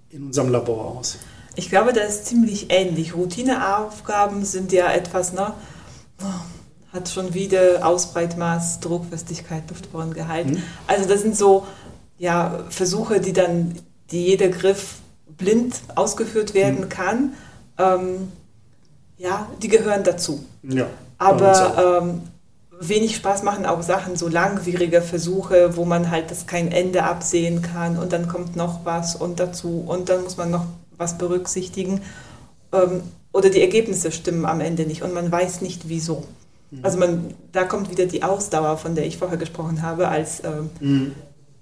in 0.09 0.23
unserem 0.27 0.51
Labor 0.51 0.97
aus? 0.97 1.17
Ich 1.55 1.69
glaube, 1.69 1.93
das 1.93 2.09
ist 2.15 2.25
ziemlich 2.27 2.67
ähnlich. 2.69 3.15
Routineaufgaben 3.15 4.45
sind 4.45 4.71
ja 4.71 4.91
etwas, 4.91 5.33
ne? 5.33 5.53
oh, 6.21 6.93
Hat 6.93 7.09
schon 7.09 7.33
wieder 7.33 7.85
Ausbreitmaß, 7.85 8.79
Druckfestigkeit, 8.79 9.63
Luftbohrengehalt. 9.69 10.47
Mhm. 10.51 10.63
Also 10.85 11.07
das 11.09 11.21
sind 11.21 11.35
so 11.35 11.65
ja, 12.19 12.63
Versuche, 12.69 13.19
die 13.19 13.33
dann, 13.33 13.75
die 14.11 14.25
jeder 14.25 14.47
Griff 14.49 14.95
blind 15.37 15.75
ausgeführt 15.95 16.53
werden 16.53 16.81
Mhm. 16.85 16.89
kann. 16.89 17.33
ähm, 17.77 18.31
ja, 19.19 19.47
die 19.61 19.67
gehören 19.67 20.03
dazu. 20.03 20.45
Ja, 20.63 20.85
Aber 21.17 22.01
ähm, 22.03 22.21
wenig 22.79 23.15
Spaß 23.15 23.43
machen 23.43 23.65
auch 23.65 23.81
Sachen, 23.81 24.15
so 24.15 24.27
langwierige 24.27 25.01
Versuche, 25.01 25.75
wo 25.75 25.85
man 25.85 26.11
halt 26.11 26.31
das 26.31 26.47
kein 26.47 26.71
Ende 26.71 27.03
absehen 27.03 27.61
kann 27.61 27.97
und 27.97 28.13
dann 28.13 28.27
kommt 28.27 28.55
noch 28.55 28.85
was 28.85 29.15
und 29.15 29.39
dazu 29.39 29.83
und 29.87 30.09
dann 30.09 30.23
muss 30.23 30.37
man 30.37 30.51
noch 30.51 30.65
was 30.97 31.17
berücksichtigen. 31.17 32.01
Ähm, 32.71 33.01
oder 33.33 33.49
die 33.49 33.61
Ergebnisse 33.61 34.11
stimmen 34.11 34.45
am 34.45 34.61
Ende 34.61 34.85
nicht 34.85 35.03
und 35.03 35.13
man 35.13 35.31
weiß 35.31 35.61
nicht 35.61 35.89
wieso. 35.89 36.25
Mhm. 36.71 36.79
Also 36.83 36.97
man, 36.97 37.33
da 37.51 37.63
kommt 37.63 37.89
wieder 37.91 38.05
die 38.05 38.23
Ausdauer, 38.23 38.77
von 38.77 38.95
der 38.95 39.05
ich 39.05 39.17
vorher 39.17 39.37
gesprochen 39.37 39.81
habe, 39.81 40.07
als 40.07 40.43
ähm, 40.43 40.69
mhm. 40.79 41.11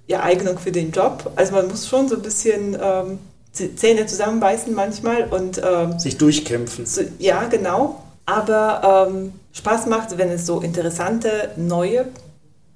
ja, 0.07 0.23
Eignung 0.23 0.57
für 0.57 0.71
den 0.71 0.91
Job. 0.91 1.31
Also 1.35 1.53
man 1.53 1.67
muss 1.67 1.87
schon 1.87 2.07
so 2.07 2.15
ein 2.15 2.21
bisschen 2.21 2.77
ähm, 2.81 3.19
Zähne 3.51 4.05
zusammenbeißen 4.05 4.73
manchmal 4.73 5.25
und 5.25 5.61
ähm, 5.63 5.97
sich 5.97 6.17
durchkämpfen. 6.17 6.85
So, 6.85 7.01
ja, 7.19 7.45
genau. 7.45 8.01
Aber 8.25 9.07
ähm, 9.09 9.33
Spaß 9.55 9.85
macht, 9.85 10.17
wenn 10.17 10.29
es 10.29 10.45
so 10.45 10.59
interessante 10.59 11.51
neue 11.55 12.07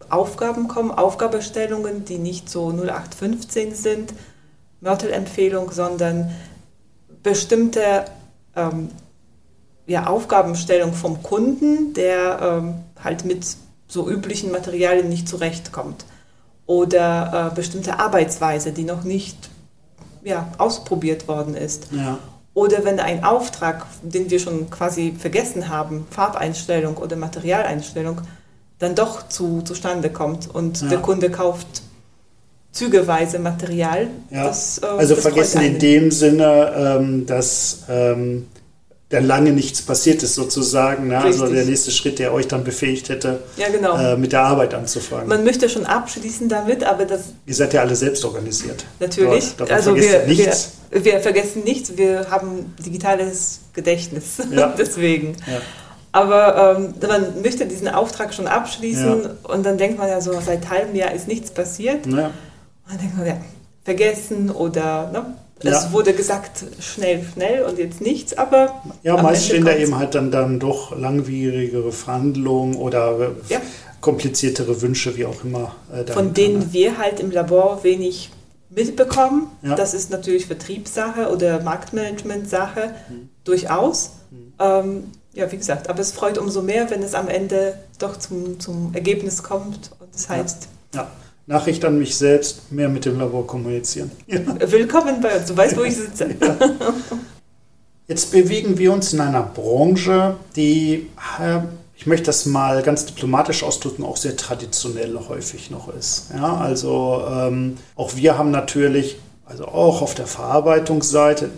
Aufgaben 0.09 0.69
kommen, 0.69 0.91
Aufgabenstellungen, 0.91 2.05
die 2.05 2.17
nicht 2.17 2.49
so 2.49 2.69
0815 2.71 3.75
sind, 3.75 4.13
Mörtelempfehlung, 4.79 5.71
sondern 5.71 6.33
bestimmte 7.21 8.05
ähm, 8.55 8.89
ja, 9.87 10.07
Aufgabenstellung 10.07 10.93
vom 10.93 11.21
Kunden, 11.21 11.93
der 11.93 12.39
ähm, 12.41 12.75
halt 13.03 13.25
mit 13.25 13.45
so 13.87 14.09
üblichen 14.09 14.51
Materialien 14.51 15.09
nicht 15.09 15.27
zurechtkommt. 15.27 16.05
Oder 16.65 17.49
äh, 17.51 17.55
bestimmte 17.55 17.99
Arbeitsweise, 17.99 18.71
die 18.71 18.85
noch 18.85 19.03
nicht 19.03 19.49
ja, 20.23 20.49
ausprobiert 20.57 21.27
worden 21.27 21.55
ist. 21.55 21.89
Ja. 21.91 22.19
Oder 22.53 22.83
wenn 22.83 22.99
ein 22.99 23.23
Auftrag, 23.23 23.85
den 24.01 24.29
wir 24.29 24.39
schon 24.39 24.69
quasi 24.69 25.13
vergessen 25.17 25.69
haben, 25.69 26.07
Farbeinstellung 26.09 26.97
oder 26.97 27.15
Materialeinstellung, 27.15 28.21
dann 28.79 28.95
doch 28.95 29.27
zu, 29.27 29.62
zustande 29.62 30.09
kommt 30.09 30.53
und 30.53 30.81
ja. 30.81 30.88
der 30.88 30.99
Kunde 30.99 31.29
kauft 31.29 31.83
zügeweise 32.71 33.39
Material. 33.39 34.07
Ja. 34.29 34.45
Das, 34.45 34.79
äh, 34.79 34.85
also 34.85 35.15
vergessen 35.15 35.62
in 35.62 35.79
dem 35.79 36.12
Sinne, 36.12 36.97
ähm, 36.99 37.25
dass 37.25 37.83
ähm, 37.89 38.47
der 39.11 39.21
lange 39.21 39.51
nichts 39.51 39.81
passiert 39.81 40.21
ist 40.21 40.35
sozusagen. 40.35 41.07
Ne? 41.07 41.17
Also 41.17 41.47
der 41.47 41.65
nächste 41.65 41.89
Schritt, 41.89 42.19
der 42.19 42.31
euch 42.31 42.47
dann 42.47 42.63
befähigt 42.63 43.09
hätte, 43.09 43.39
ja, 43.57 43.67
genau. 43.69 43.97
äh, 43.97 44.15
mit 44.15 44.33
der 44.33 44.41
Arbeit 44.41 44.75
anzufangen. 44.75 45.27
Man 45.27 45.43
möchte 45.43 45.67
schon 45.67 45.85
abschließen 45.85 46.47
damit, 46.47 46.83
aber 46.83 47.05
das... 47.05 47.21
Ihr 47.47 47.55
seid 47.55 47.73
ja 47.73 47.81
alle 47.81 47.95
selbst 47.95 48.23
organisiert. 48.23 48.85
Natürlich. 48.99 49.55
Dort, 49.57 49.71
also 49.71 49.95
wir, 49.95 50.27
wir, 50.27 50.53
wir, 50.91 51.19
vergessen 51.21 51.63
nichts, 51.63 51.97
wir 51.97 52.29
haben 52.29 52.75
digitales 52.85 53.61
Gedächtnis. 53.73 54.37
Ja. 54.51 54.67
Deswegen. 54.77 55.35
Ja. 55.47 55.59
Aber 56.11 56.77
ähm, 56.77 56.93
man 57.07 57.41
möchte 57.41 57.65
diesen 57.65 57.87
Auftrag 57.87 58.33
schon 58.33 58.47
abschließen 58.47 59.29
und 59.43 59.65
dann 59.65 59.77
denkt 59.77 59.97
man 59.97 60.07
ja 60.07 60.21
so, 60.21 60.39
seit 60.39 60.69
halbem 60.69 60.95
Jahr 60.95 61.13
ist 61.13 61.27
nichts 61.27 61.49
passiert. 61.49 62.05
Ja. 62.05 62.27
Und 62.27 62.33
dann 62.87 62.97
denkt 62.99 63.17
man, 63.17 63.25
ja, 63.25 63.37
vergessen 63.83 64.51
oder... 64.51 65.09
Ne? 65.11 65.35
Es 65.61 65.83
ja. 65.83 65.91
wurde 65.91 66.13
gesagt, 66.13 66.63
schnell, 66.79 67.25
schnell 67.33 67.63
und 67.63 67.77
jetzt 67.77 68.01
nichts, 68.01 68.37
aber. 68.37 68.81
Ja, 69.03 69.21
meist 69.21 69.45
stehen 69.45 69.65
da 69.65 69.75
eben 69.75 69.97
halt 69.97 70.15
dann, 70.15 70.31
dann 70.31 70.59
doch 70.59 70.97
langwierigere 70.97 71.91
Verhandlungen 71.91 72.75
oder 72.75 73.31
ja. 73.49 73.59
kompliziertere 73.99 74.81
Wünsche, 74.81 75.17
wie 75.17 75.25
auch 75.25 75.43
immer. 75.43 75.75
Äh, 75.93 76.09
Von 76.11 76.33
denen 76.33 76.61
kann. 76.61 76.73
wir 76.73 76.97
halt 76.97 77.19
im 77.19 77.31
Labor 77.31 77.83
wenig 77.83 78.29
mitbekommen. 78.69 79.47
Ja. 79.61 79.75
Das 79.75 79.93
ist 79.93 80.11
natürlich 80.11 80.45
Vertriebssache 80.45 81.29
oder 81.29 81.61
Marktmanagement-Sache, 81.61 82.93
mhm. 83.09 83.29
durchaus. 83.43 84.11
Mhm. 84.31 84.53
Ähm, 84.59 85.03
ja, 85.33 85.51
wie 85.51 85.57
gesagt, 85.57 85.89
aber 85.89 85.99
es 85.99 86.11
freut 86.11 86.37
umso 86.37 86.61
mehr, 86.61 86.89
wenn 86.89 87.03
es 87.03 87.13
am 87.13 87.27
Ende 87.27 87.77
doch 87.97 88.17
zum, 88.17 88.59
zum 88.59 88.91
Ergebnis 88.93 89.43
kommt 89.43 89.91
und 89.99 90.13
das 90.13 90.29
heißt. 90.29 90.67
ja. 90.95 91.09
Nachricht 91.49 91.83
an 91.83 91.97
mich 91.97 92.15
selbst, 92.15 92.71
mehr 92.71 92.89
mit 92.89 93.05
dem 93.05 93.19
Labor 93.19 93.45
kommunizieren. 93.45 94.12
Ja. 94.27 94.39
Willkommen 94.71 95.19
bei 95.19 95.35
uns, 95.35 95.47
du 95.47 95.57
weißt, 95.57 95.75
wo 95.77 95.83
ich 95.83 95.95
sitze. 95.95 96.29
Ja. 96.39 96.55
Jetzt 98.07 98.31
bewegen 98.31 98.77
wir 98.77 98.93
uns 98.93 99.13
in 99.13 99.19
einer 99.19 99.43
Branche, 99.43 100.35
die, 100.55 101.09
äh, 101.39 101.59
ich 101.95 102.07
möchte 102.07 102.27
das 102.27 102.45
mal 102.45 102.81
ganz 102.81 103.05
diplomatisch 103.05 103.63
ausdrücken, 103.63 104.03
auch 104.03 104.17
sehr 104.17 104.35
traditionell 104.35 105.17
häufig 105.27 105.69
noch 105.69 105.93
ist. 105.93 106.29
Ja, 106.35 106.57
also 106.57 107.23
ähm, 107.27 107.77
auch 107.95 108.15
wir 108.15 108.38
haben 108.38 108.51
natürlich, 108.51 109.17
also 109.45 109.65
auch 109.65 110.01
auf 110.01 110.15
der 110.15 110.27
Verarbeitungsseite, 110.27 111.49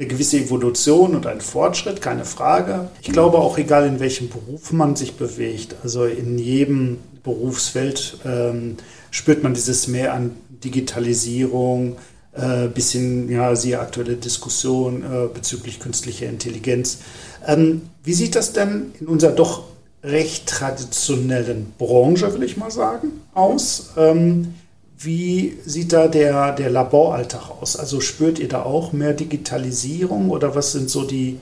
eine 0.00 0.08
gewisse 0.08 0.38
Evolution 0.38 1.14
und 1.14 1.26
einen 1.26 1.42
Fortschritt, 1.42 2.00
keine 2.00 2.24
Frage. 2.24 2.88
Ich 3.02 3.12
glaube 3.12 3.36
auch, 3.36 3.58
egal 3.58 3.86
in 3.86 4.00
welchem 4.00 4.30
Beruf 4.30 4.72
man 4.72 4.96
sich 4.96 5.16
bewegt, 5.16 5.76
also 5.82 6.06
in 6.06 6.38
jedem 6.38 6.96
Berufsfeld, 7.22 8.16
ähm, 8.24 8.78
spürt 9.10 9.42
man 9.42 9.52
dieses 9.52 9.88
mehr 9.88 10.14
an 10.14 10.30
Digitalisierung, 10.64 11.96
äh, 12.32 12.68
bisschen, 12.68 13.30
ja, 13.30 13.54
siehe 13.54 13.78
aktuelle 13.78 14.16
Diskussion 14.16 15.02
äh, 15.02 15.28
bezüglich 15.32 15.80
künstlicher 15.80 16.30
Intelligenz. 16.30 17.00
Ähm, 17.46 17.82
wie 18.02 18.14
sieht 18.14 18.36
das 18.36 18.54
denn 18.54 18.92
in 19.00 19.06
unserer 19.06 19.32
doch 19.32 19.64
recht 20.02 20.46
traditionellen 20.46 21.74
Branche, 21.76 22.32
will 22.32 22.42
ich 22.42 22.56
mal 22.56 22.70
sagen, 22.70 23.08
aus? 23.34 23.90
Ähm, 23.98 24.54
wie 25.02 25.58
sieht 25.64 25.94
da 25.94 26.08
der, 26.08 26.52
der 26.52 26.68
Laboralltag 26.68 27.50
aus? 27.50 27.76
Also 27.76 28.00
spürt 28.00 28.38
ihr 28.38 28.48
da 28.48 28.62
auch 28.62 28.92
mehr 28.92 29.14
Digitalisierung 29.14 30.28
oder 30.30 30.54
was 30.54 30.72
sind 30.72 30.90
so 30.90 31.04
die, 31.04 31.38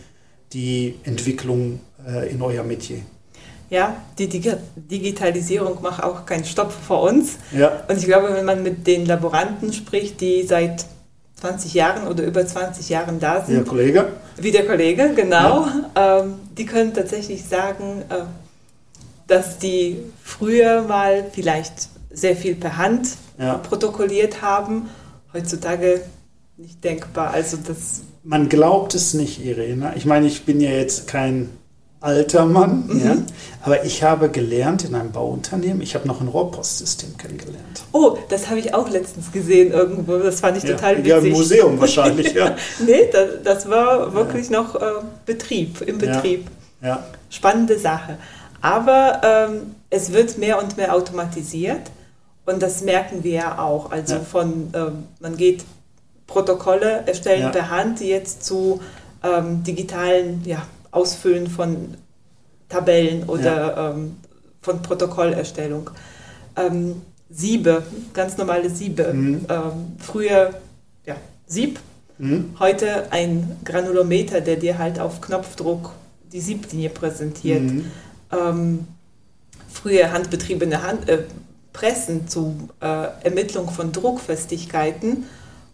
die 0.53 0.94
Entwicklungen 1.03 1.81
äh, 2.07 2.31
in 2.31 2.40
euer 2.40 2.62
Metier? 2.62 2.99
Ja, 3.68 3.97
die 4.16 4.29
Digitalisierung 4.29 5.83
macht 5.83 6.03
auch 6.03 6.25
keinen 6.25 6.44
Stopp 6.44 6.73
vor 6.73 7.03
uns. 7.03 7.37
Ja. 7.53 7.83
Und 7.88 7.99
ich 7.99 8.07
glaube, 8.07 8.33
wenn 8.33 8.44
man 8.44 8.62
mit 8.62 8.87
den 8.87 9.05
Laboranten 9.05 9.73
spricht, 9.73 10.21
die 10.21 10.44
seit 10.44 10.87
20 11.40 11.75
Jahren 11.75 12.07
oder 12.07 12.25
über 12.25 12.47
20 12.47 12.88
Jahren 12.88 13.21
da 13.21 13.44
sind. 13.44 13.49
Wie 13.49 13.59
der 13.59 13.64
Kollege. 13.64 14.12
Wie 14.37 14.53
der 14.53 14.66
Kollege, 14.66 15.12
genau. 15.14 15.66
Ja. 15.97 16.21
Ähm, 16.21 16.35
die 16.57 16.64
können 16.64 16.94
tatsächlich 16.94 17.44
sagen, 17.44 18.05
äh, 18.09 18.23
dass 19.27 19.59
die 19.59 19.99
früher 20.23 20.83
mal 20.83 21.27
vielleicht 21.31 21.88
sehr 22.11 22.37
viel 22.37 22.55
per 22.55 22.79
Hand 22.79 23.09
ja. 23.38 23.55
protokolliert 23.59 24.42
haben. 24.42 24.88
Heutzutage 25.33 26.03
nicht 26.57 26.83
denkbar. 26.83 27.31
Also 27.31 27.57
das 27.57 28.03
Man 28.24 28.48
glaubt 28.48 28.94
es 28.94 29.14
nicht, 29.14 29.44
Irene. 29.44 29.92
Ich 29.96 30.07
meine, 30.07 30.27
ich 30.27 30.44
bin 30.44 30.61
ja 30.61 30.70
jetzt 30.70 31.07
kein 31.07 31.51
alter 32.01 32.46
Mann, 32.46 32.87
mhm. 32.87 33.01
ja. 33.05 33.16
aber 33.62 33.85
ich 33.85 34.05
habe 34.05 34.29
gelernt 34.29 34.85
in 34.85 34.94
einem 34.94 35.11
Bauunternehmen, 35.11 35.83
ich 35.83 35.96
habe 35.96 36.07
noch 36.07 36.20
ein 36.20 36.29
Rohrpostsystem 36.29 37.16
kennengelernt. 37.16 37.83
Oh, 37.90 38.18
das 38.29 38.48
habe 38.48 38.61
ich 38.61 38.72
auch 38.72 38.88
letztens 38.88 39.33
gesehen 39.33 39.72
irgendwo, 39.72 40.18
das 40.18 40.40
fand 40.40 40.59
ich 40.59 40.62
ja. 40.62 40.77
total 40.77 40.98
witzig. 40.98 41.11
Ja, 41.11 41.18
im 41.18 41.31
Museum 41.31 41.81
wahrscheinlich, 41.81 42.33
ja. 42.35 42.57
nee, 42.87 43.09
das, 43.12 43.29
das, 43.42 43.68
war 43.68 44.14
wirklich 44.14 44.48
ja. 44.48 44.62
noch 44.62 44.77
äh, 44.77 45.03
Betrieb, 45.27 45.81
im 45.81 45.98
Betrieb. 45.98 46.46
Ja. 46.83 47.05
Spannende 47.31 47.79
Sache. 47.79 48.16
Aber 48.61 49.20
ähm, 49.24 49.74
es 49.90 50.12
wird 50.12 50.38
mehr 50.38 50.62
und 50.62 50.77
mehr 50.77 50.94
automatisiert 50.94 51.90
und 52.49 52.63
das 52.63 52.81
merken 52.83 53.25
wir 53.25 53.33
ja 53.33 53.59
auch. 53.59 53.91
Also 53.91 54.21
von, 54.21 54.71
ähm, 54.75 55.05
man 55.21 55.37
geht 55.37 55.65
Protokolle 56.27 57.07
erstellen 57.07 57.53
per 57.53 57.69
Hand 57.69 58.01
jetzt 58.01 58.43
zu 58.43 58.81
ähm, 59.23 59.63
digitalen, 59.65 60.43
ja, 60.45 60.67
Ausfüllen 60.91 61.49
von 61.49 61.95
Tabellen 62.71 63.25
oder 63.25 63.77
ja. 63.77 63.91
ähm, 63.91 64.17
von 64.63 64.81
Protokollerstellung. 64.81 65.91
Ähm, 66.57 67.03
Siebe, 67.29 67.83
ganz 68.15 68.39
normale 68.39 68.71
Siebe. 68.71 69.13
Mhm. 69.13 69.47
Ähm, 69.49 69.97
früher 69.99 70.55
ja, 71.05 71.17
Sieb, 71.47 71.79
mhm. 72.17 72.55
heute 72.59 73.13
ein 73.13 73.59
Granulometer, 73.65 74.41
der 74.41 74.57
dir 74.57 74.79
halt 74.79 74.99
auf 74.99 75.21
Knopfdruck 75.21 75.93
die 76.33 76.41
Sieblinie 76.41 76.89
präsentiert. 76.89 77.61
Mhm. 77.61 77.91
Ähm, 78.33 78.89
früher 79.71 80.13
handbetriebene 80.13 80.83
Hand, 80.83 81.09
äh, 81.11 81.25
Pressen 81.79 82.27
zur 82.27 82.55
äh, 82.81 83.07
Ermittlung 83.23 83.71
von 83.71 83.93
Druckfestigkeiten. 83.93 85.27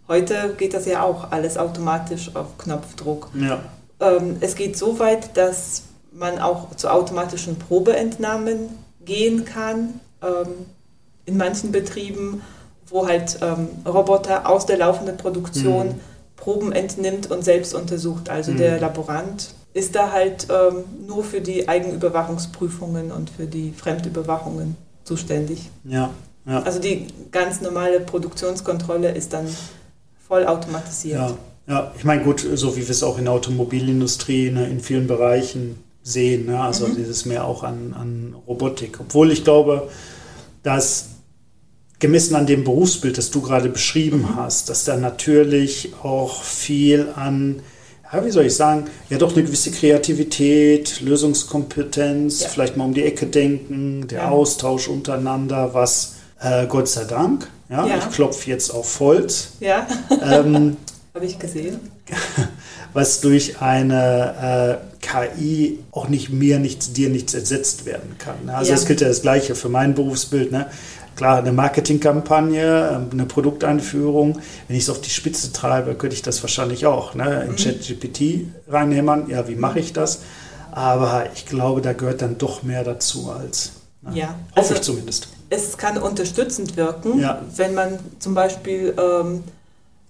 Heute 0.07 0.55
geht 0.59 0.75
das 0.75 0.85
ja 0.85 1.03
auch 1.03 1.31
alles 1.31 1.57
automatisch 1.57 2.37
auf 2.37 2.59
Knopfdruck. 2.59 3.31
Ja. 3.35 3.61
Ähm, 4.01 4.37
es 4.41 4.55
geht 4.55 4.77
so 4.77 4.99
weit, 4.99 5.35
dass 5.39 5.85
man 6.13 6.39
auch 6.39 6.75
zu 6.77 6.91
automatischen 6.91 7.59
Probeentnahmen 7.59 8.69
gehen 9.03 9.47
kann. 9.47 10.01
Ähm, 10.23 10.67
in 11.25 11.39
manchen 11.39 11.73
Betrieben, 11.73 12.43
wo 12.87 13.09
halt 13.09 13.39
ähm, 13.41 13.69
Roboter 13.87 14.47
aus 14.47 14.67
der 14.67 14.77
laufenden 14.77 15.17
Produktion 15.17 15.87
mhm. 15.87 16.01
Proben 16.37 16.73
entnimmt 16.73 17.31
und 17.31 17.43
selbst 17.43 17.75
untersucht. 17.75 18.29
Also 18.29 18.53
mhm. 18.53 18.59
der 18.59 18.79
Laborant 18.79 19.55
ist 19.73 19.95
da 19.95 20.13
halt 20.13 20.49
ähm, 20.51 20.85
nur 21.07 21.25
für 21.25 21.41
die 21.41 21.67
Eigenüberwachungsprüfungen 21.67 23.11
und 23.11 23.31
für 23.31 23.47
die 23.47 23.73
Fremdüberwachungen 23.73 24.77
zuständig. 25.05 25.71
Ja, 25.85 26.11
ja. 26.47 26.63
Also 26.63 26.81
die 26.81 27.07
ganz 27.31 27.61
normale 27.61 28.01
Produktionskontrolle 28.01 29.13
ist 29.13 29.33
dann 29.33 29.47
voll 30.27 30.47
automatisiert. 30.47 31.21
Ja. 31.21 31.37
Ja, 31.67 31.93
ich 31.97 32.05
meine, 32.05 32.23
gut, 32.23 32.47
so 32.55 32.77
wie 32.77 32.83
wir 32.83 32.91
es 32.91 33.03
auch 33.03 33.17
in 33.17 33.25
der 33.25 33.33
Automobilindustrie 33.33 34.51
ne, 34.51 34.69
in 34.69 34.81
vielen 34.81 35.07
Bereichen 35.07 35.83
sehen, 36.03 36.47
ne? 36.47 36.61
also 36.61 36.87
mhm. 36.87 36.97
dieses 36.97 37.25
mehr 37.25 37.47
auch 37.47 37.63
an, 37.63 37.95
an 37.99 38.37
Robotik. 38.47 39.01
Obwohl 39.01 39.33
ich 39.33 39.45
glaube, 39.45 39.89
dass 40.63 41.07
gemessen 42.01 42.35
an 42.35 42.47
dem 42.47 42.65
Berufsbild, 42.65 43.17
das 43.17 43.31
du 43.31 43.41
gerade 43.41 43.71
beschrieben 43.71 44.19
mhm. 44.19 44.37
hast, 44.37 44.69
dass 44.69 44.85
da 44.85 44.99
natürlich 44.99 45.95
auch 46.03 46.43
viel 46.43 47.09
an, 47.17 47.61
ja, 48.15 48.25
wie 48.25 48.31
soll 48.31 48.47
ich 48.47 48.55
sagen, 48.55 48.85
ja 49.11 49.19
doch 49.19 49.33
eine 49.35 49.43
gewisse 49.43 49.71
Kreativität, 49.71 51.01
Lösungskompetenz, 51.01 52.43
ja. 52.43 52.49
vielleicht 52.49 52.77
mal 52.77 52.85
um 52.85 52.95
die 52.95 53.03
Ecke 53.03 53.27
denken, 53.27 54.07
der 54.09 54.23
ja. 54.23 54.29
Austausch 54.29 54.89
untereinander, 54.89 55.75
was 55.75 56.15
äh, 56.41 56.67
Gott 56.67 56.89
sei 56.89 57.05
Dank, 57.05 57.49
ja, 57.69 57.87
ich 57.87 58.11
klopfe 58.11 58.51
jetzt 58.51 58.71
auf 58.71 59.01
Holz. 59.01 59.53
Ja, 59.61 59.87
ähm, 60.23 60.77
habe 61.15 61.27
ich 61.27 61.39
gesehen. 61.39 61.81
was 62.93 63.21
durch 63.21 63.61
eine 63.61 64.81
äh, 64.81 64.94
KI 65.05 65.79
auch 65.93 66.09
nicht 66.09 66.31
mir 66.31 66.59
nichts, 66.59 66.93
dir 66.93 67.11
nichts 67.11 67.35
ersetzt 67.35 67.85
werden 67.85 68.17
kann. 68.19 68.47
Ne? 68.47 68.57
Also 68.57 68.73
es 68.73 68.87
gilt 68.87 69.03
ja 69.03 69.09
das 69.09 69.23
Gleiche 69.23 69.55
für 69.55 69.69
mein 69.69 69.95
Berufsbild. 69.95 70.51
Ne? 70.51 70.67
Klar, 71.15 71.39
eine 71.39 71.53
Marketingkampagne, 71.53 72.91
ähm, 72.93 73.09
eine 73.13 73.27
Produkteinführung, 73.27 74.41
wenn 74.67 74.77
ich 74.77 74.85
es 74.85 74.91
auf 74.91 75.01
die 75.01 75.11
Spitze 75.11 75.53
treibe, 75.53 75.95
könnte 75.95 76.17
ich 76.17 76.23
das 76.23 76.43
wahrscheinlich 76.43 76.87
auch 76.87 77.15
ne? 77.15 77.45
in 77.45 77.53
mhm. 77.53 77.57
ChatGPT 77.57 78.47
reinhämmern. 78.69 79.29
Ja, 79.29 79.47
wie 79.47 79.57
mache 79.57 79.79
ich 79.79 79.93
das? 79.93 80.21
Aber 80.73 81.27
ich 81.35 81.47
glaube, 81.47 81.83
da 81.83 81.93
gehört 81.93 82.23
dann 82.23 82.39
doch 82.39 82.63
mehr 82.63 82.83
dazu 82.83 83.31
als. 83.31 83.73
Ne? 84.03 84.19
Ja, 84.19 84.29
hoffe 84.57 84.61
also 84.61 84.75
ich 84.75 84.81
zumindest. 84.81 85.29
Es 85.51 85.77
kann 85.77 85.99
unterstützend 85.99 86.77
wirken, 86.77 87.21
ja. 87.21 87.43
wenn 87.55 87.75
man 87.75 87.99
zum 88.19 88.35
Beispiel 88.35 88.95
ähm, 88.99 89.45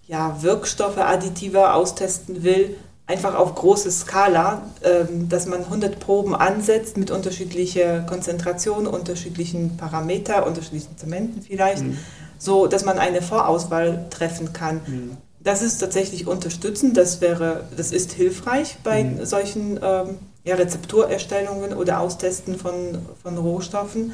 ja, 0.07 0.39
Wirkstoffe, 0.41 0.99
Additive 0.99 1.73
austesten 1.73 2.45
will, 2.45 2.77
einfach 3.07 3.35
auf 3.35 3.55
große 3.55 3.91
Skala, 3.91 4.63
ähm, 4.83 5.29
dass 5.29 5.47
man 5.47 5.65
100 5.65 6.01
Proben 6.01 6.35
ansetzt 6.35 6.97
mit 6.97 7.11
unterschiedlicher 7.11 8.01
Konzentration, 8.01 8.87
unterschiedlichen 8.87 9.77
Parameter, 9.77 10.47
unterschiedlichen 10.47 10.97
Zementen 10.97 11.43
vielleicht, 11.43 11.83
mhm. 11.83 11.99
so 12.39 12.67
dass 12.67 12.85
man 12.85 12.99
eine 12.99 13.21
Vorauswahl 13.21 14.07
treffen 14.11 14.53
kann. 14.53 14.81
Mhm. 14.87 15.17
Das 15.41 15.61
ist 15.61 15.79
tatsächlich 15.79 16.27
unterstützend, 16.27 16.97
das 16.97 17.21
wäre, 17.21 17.65
das 17.77 17.93
ist 17.93 18.13
hilfreich 18.13 18.79
bei 18.83 19.05
mhm. 19.05 19.27
solchen 19.27 19.79
ähm, 19.83 20.17
ja, 20.43 20.55
Rezepturerstellungen 20.55 21.75
oder 21.75 22.01
Austesten 22.01 22.57
von, 22.57 22.99
von 23.23 23.37
Rohstoffen. 23.37 24.13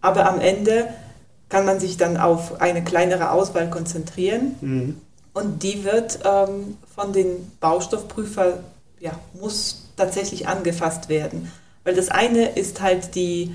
Aber 0.00 0.28
am 0.28 0.40
Ende 0.40 0.88
kann 1.48 1.64
man 1.64 1.78
sich 1.78 1.96
dann 1.96 2.16
auf 2.16 2.60
eine 2.60 2.82
kleinere 2.82 3.30
Auswahl 3.30 3.70
konzentrieren. 3.70 4.56
Mhm. 4.60 5.00
Und 5.32 5.62
die 5.62 5.84
wird 5.84 6.18
ähm, 6.24 6.76
von 6.94 7.12
den 7.12 7.50
Baustoffprüfern, 7.60 8.64
ja, 9.00 9.18
muss 9.40 9.88
tatsächlich 9.96 10.48
angefasst 10.48 11.08
werden. 11.08 11.50
Weil 11.82 11.94
das 11.94 12.08
eine 12.08 12.50
ist 12.50 12.80
halt 12.80 13.14
die 13.14 13.54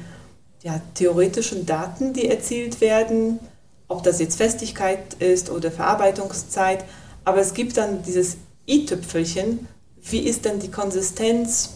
ja, 0.62 0.82
theoretischen 0.94 1.66
Daten, 1.66 2.14
die 2.14 2.28
erzielt 2.28 2.82
werden, 2.82 3.40
ob 3.88 4.04
das 4.04 4.20
jetzt 4.20 4.38
Festigkeit 4.38 5.16
ist 5.16 5.50
oder 5.50 5.72
Verarbeitungszeit. 5.72 6.86
Aber 7.26 7.40
es 7.40 7.54
gibt 7.54 7.78
dann 7.78 8.04
dieses 8.04 8.38
i-Tüpfelchen. 8.68 9.68
Wie 10.02 10.20
ist 10.20 10.46
denn 10.46 10.60
die 10.60 10.72
Konsistenz? 10.72 11.72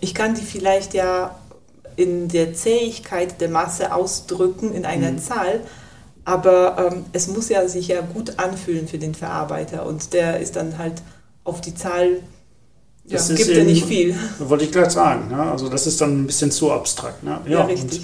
Ich 0.00 0.14
kann 0.14 0.34
die 0.34 0.42
vielleicht 0.42 0.94
ja 0.94 1.38
in 1.96 2.28
der 2.28 2.54
Zähigkeit 2.54 3.40
der 3.40 3.48
Masse 3.48 3.94
ausdrücken 3.94 4.74
in 4.74 4.86
einer 4.86 5.12
mhm. 5.12 5.18
Zahl, 5.18 5.60
aber 6.24 6.92
ähm, 6.92 7.04
es 7.12 7.28
muss 7.28 7.48
ja 7.48 7.66
sich 7.68 7.88
ja 7.88 8.00
gut 8.00 8.38
anfühlen 8.38 8.86
für 8.86 8.98
den 8.98 9.14
Verarbeiter 9.14 9.86
und 9.86 10.12
der 10.12 10.40
ist 10.40 10.56
dann 10.56 10.78
halt 10.78 11.02
auf 11.44 11.60
die 11.60 11.74
Zahl, 11.74 12.20
ja, 13.04 13.16
das 13.16 13.34
gibt 13.34 13.50
er 13.50 13.64
nicht 13.64 13.84
viel. 13.86 14.14
Wollte 14.38 14.64
ich 14.64 14.72
gleich 14.72 14.90
sagen. 14.90 15.28
Ne? 15.28 15.42
Also 15.42 15.68
das 15.68 15.86
ist 15.86 16.00
dann 16.00 16.22
ein 16.22 16.26
bisschen 16.26 16.52
zu 16.52 16.70
abstrakt. 16.70 17.24
Ne? 17.24 17.40
Ja, 17.46 17.50
ja 17.50 17.64
richtig. 17.64 18.02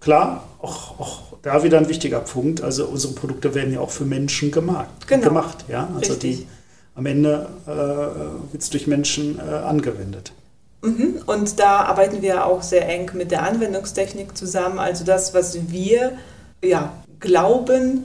klar, 0.00 0.44
auch, 0.60 0.98
auch 0.98 1.22
da 1.42 1.62
wieder 1.62 1.78
ein 1.78 1.88
wichtiger 1.88 2.20
Punkt. 2.20 2.60
Also 2.60 2.86
unsere 2.86 3.14
Produkte 3.14 3.54
werden 3.54 3.72
ja 3.72 3.80
auch 3.80 3.90
für 3.90 4.04
Menschen 4.04 4.50
gemacht. 4.50 4.88
Genau. 5.06 5.28
gemacht 5.28 5.64
ja? 5.68 5.88
Also 5.94 6.14
richtig. 6.14 6.38
die 6.38 6.46
am 6.96 7.06
Ende 7.06 7.48
äh, 7.66 7.70
wird 8.52 8.62
es 8.62 8.70
durch 8.70 8.88
Menschen 8.88 9.38
äh, 9.38 9.42
angewendet. 9.42 10.32
Mhm. 10.82 11.22
Und 11.26 11.60
da 11.60 11.82
arbeiten 11.84 12.22
wir 12.22 12.46
auch 12.46 12.62
sehr 12.62 12.88
eng 12.88 13.10
mit 13.14 13.30
der 13.30 13.44
Anwendungstechnik 13.44 14.36
zusammen. 14.36 14.78
Also 14.78 15.04
das, 15.04 15.32
was 15.32 15.70
wir 15.70 16.12
ja, 16.62 16.92
glauben, 17.20 18.04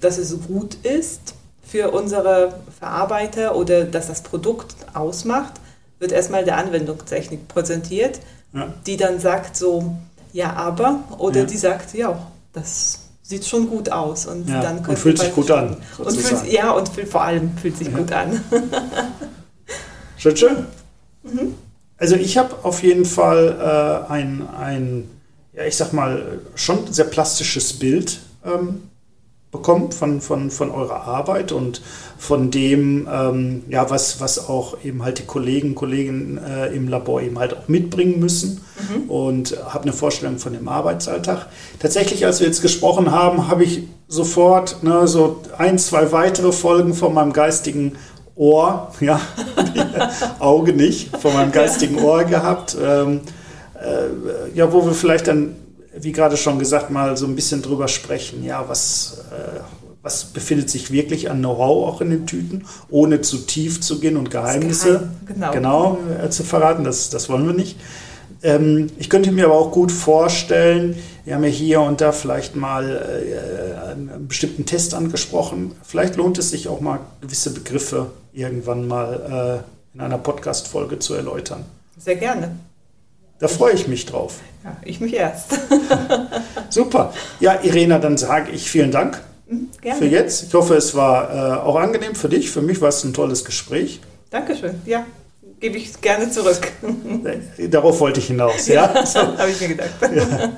dass 0.00 0.18
es 0.18 0.36
gut 0.46 0.76
ist 0.82 1.34
für 1.62 1.90
unsere 1.90 2.54
Verarbeiter 2.78 3.56
oder 3.56 3.84
dass 3.84 4.08
das 4.08 4.22
Produkt 4.22 4.74
ausmacht, 4.94 5.54
wird 5.98 6.12
erstmal 6.12 6.44
der 6.44 6.56
Anwendungstechnik 6.56 7.48
präsentiert, 7.48 8.20
ja. 8.54 8.72
die 8.86 8.96
dann 8.96 9.20
sagt 9.20 9.56
so, 9.56 9.96
ja, 10.32 10.52
aber, 10.54 11.04
oder 11.18 11.40
ja. 11.40 11.46
die 11.46 11.56
sagt, 11.56 11.94
ja, 11.94 12.26
das 12.52 13.00
sieht 13.22 13.46
schon 13.46 13.68
gut 13.68 13.90
aus. 13.92 14.26
Und, 14.26 14.48
ja. 14.48 14.60
dann 14.60 14.84
und 14.84 14.98
fühlt 14.98 15.18
sich 15.18 15.32
gut 15.34 15.50
an. 15.50 15.76
Und 15.98 16.16
fühlt, 16.16 16.52
ja, 16.52 16.72
und 16.72 16.88
fühlt, 16.88 17.08
vor 17.08 17.22
allem 17.22 17.56
fühlt 17.56 17.76
sich 17.76 17.92
gut 17.94 18.12
an. 18.12 18.42
schön, 20.16 20.36
schön. 20.36 20.66
Mhm. 21.22 21.54
Also 21.96 22.16
ich 22.16 22.38
habe 22.38 22.56
auf 22.62 22.82
jeden 22.82 23.04
Fall 23.04 24.06
äh, 24.08 24.12
ein, 24.12 24.48
ein, 24.48 25.10
ja, 25.52 25.64
ich 25.64 25.76
sag 25.76 25.92
mal, 25.92 26.40
schon 26.54 26.92
sehr 26.92 27.04
plastisches 27.04 27.74
Bild 27.78 28.20
ähm, 28.44 28.82
bekommt 29.50 29.94
von, 29.94 30.20
von, 30.20 30.50
von 30.50 30.70
eurer 30.70 31.02
Arbeit 31.02 31.50
und 31.50 31.82
von 32.18 32.50
dem, 32.52 33.08
ähm, 33.12 33.64
ja, 33.68 33.90
was, 33.90 34.20
was 34.20 34.48
auch 34.48 34.84
eben 34.84 35.02
halt 35.02 35.18
die 35.18 35.24
Kollegen, 35.24 35.74
Kolleginnen 35.74 36.38
äh, 36.38 36.68
im 36.68 36.88
Labor 36.88 37.20
eben 37.20 37.38
halt 37.38 37.56
auch 37.56 37.66
mitbringen 37.66 38.20
müssen 38.20 38.60
mhm. 38.88 39.10
und 39.10 39.56
habe 39.64 39.84
eine 39.84 39.92
Vorstellung 39.92 40.38
von 40.38 40.52
dem 40.52 40.68
Arbeitsalltag. 40.68 41.46
Tatsächlich, 41.80 42.24
als 42.24 42.38
wir 42.38 42.46
jetzt 42.46 42.62
gesprochen 42.62 43.10
haben, 43.10 43.48
habe 43.48 43.64
ich 43.64 43.88
sofort 44.06 44.84
ne, 44.84 45.08
so 45.08 45.40
ein, 45.58 45.78
zwei 45.78 46.12
weitere 46.12 46.52
Folgen 46.52 46.94
von 46.94 47.12
meinem 47.12 47.32
geistigen 47.32 47.96
Ohr, 48.36 48.92
ja, 49.00 49.20
Auge 50.38 50.74
nicht, 50.74 51.16
von 51.16 51.34
meinem 51.34 51.50
geistigen 51.50 51.98
Ohr 51.98 52.22
gehabt, 52.22 52.76
ähm, 52.80 53.22
äh, 53.74 54.56
ja, 54.56 54.72
wo 54.72 54.84
wir 54.84 54.92
vielleicht 54.92 55.26
dann 55.26 55.56
wie 55.98 56.12
gerade 56.12 56.36
schon 56.36 56.58
gesagt, 56.58 56.90
mal 56.90 57.16
so 57.16 57.26
ein 57.26 57.34
bisschen 57.34 57.62
drüber 57.62 57.88
sprechen. 57.88 58.44
Ja, 58.44 58.68
was, 58.68 59.24
äh, 59.30 59.60
was 60.02 60.24
befindet 60.24 60.70
sich 60.70 60.90
wirklich 60.90 61.30
an 61.30 61.38
Know-how 61.38 61.88
auch 61.88 62.00
in 62.00 62.10
den 62.10 62.26
Tüten, 62.26 62.64
ohne 62.88 63.20
zu 63.20 63.38
tief 63.38 63.80
zu 63.80 64.00
gehen 64.00 64.16
und 64.16 64.30
Geheimnisse 64.30 65.10
geheim, 65.26 65.52
genau. 65.52 65.52
genau 65.52 65.98
äh, 66.22 66.30
zu 66.30 66.44
verraten. 66.44 66.84
Das, 66.84 67.10
das 67.10 67.28
wollen 67.28 67.46
wir 67.46 67.54
nicht. 67.54 67.76
Ähm, 68.42 68.88
ich 68.98 69.10
könnte 69.10 69.32
mir 69.32 69.46
aber 69.46 69.54
auch 69.54 69.72
gut 69.72 69.92
vorstellen, 69.92 70.96
wir 71.24 71.34
haben 71.34 71.44
ja 71.44 71.50
hier 71.50 71.80
und 71.80 72.00
da 72.00 72.12
vielleicht 72.12 72.56
mal 72.56 72.88
äh, 72.88 73.90
einen 73.90 74.26
bestimmten 74.26 74.64
Test 74.64 74.94
angesprochen. 74.94 75.72
Vielleicht 75.82 76.16
lohnt 76.16 76.38
es 76.38 76.50
sich 76.50 76.68
auch 76.68 76.80
mal 76.80 77.00
gewisse 77.20 77.52
Begriffe 77.52 78.10
irgendwann 78.32 78.88
mal 78.88 79.62
äh, 79.64 79.94
in 79.94 80.00
einer 80.00 80.18
Podcast-Folge 80.18 80.98
zu 80.98 81.14
erläutern. 81.14 81.64
Sehr 81.98 82.16
gerne. 82.16 82.56
Da 83.38 83.48
freue 83.48 83.74
ich 83.74 83.88
mich 83.88 84.06
drauf. 84.06 84.40
Ja, 84.62 84.76
ich 84.84 85.00
mich 85.00 85.14
erst. 85.14 85.58
Super. 86.70 87.12
Ja, 87.40 87.60
Irena, 87.62 87.98
dann 87.98 88.16
sage 88.16 88.50
ich 88.52 88.70
vielen 88.70 88.90
Dank 88.90 89.20
mhm, 89.48 89.68
Gerne. 89.80 89.98
für 89.98 90.06
jetzt. 90.06 90.44
Ich 90.44 90.54
hoffe, 90.54 90.74
es 90.74 90.94
war 90.94 91.30
äh, 91.30 91.60
auch 91.60 91.76
angenehm 91.76 92.14
für 92.14 92.28
dich. 92.28 92.50
Für 92.50 92.60
mich 92.60 92.80
war 92.80 92.90
es 92.90 93.02
ein 93.04 93.14
tolles 93.14 93.44
Gespräch. 93.44 94.00
Dankeschön. 94.30 94.80
Ja, 94.84 95.06
gebe 95.60 95.76
ich 95.76 96.00
gerne 96.00 96.30
zurück. 96.30 96.72
Äh, 97.56 97.68
darauf 97.68 98.00
wollte 98.00 98.20
ich 98.20 98.26
hinaus, 98.26 98.66
ja? 98.68 98.92
ja 98.94 99.06
so. 99.06 99.20
Habe 99.20 99.50
ich 99.50 99.60
mir 99.60 99.68
gedacht. 99.68 99.90
Ja. 100.14 100.50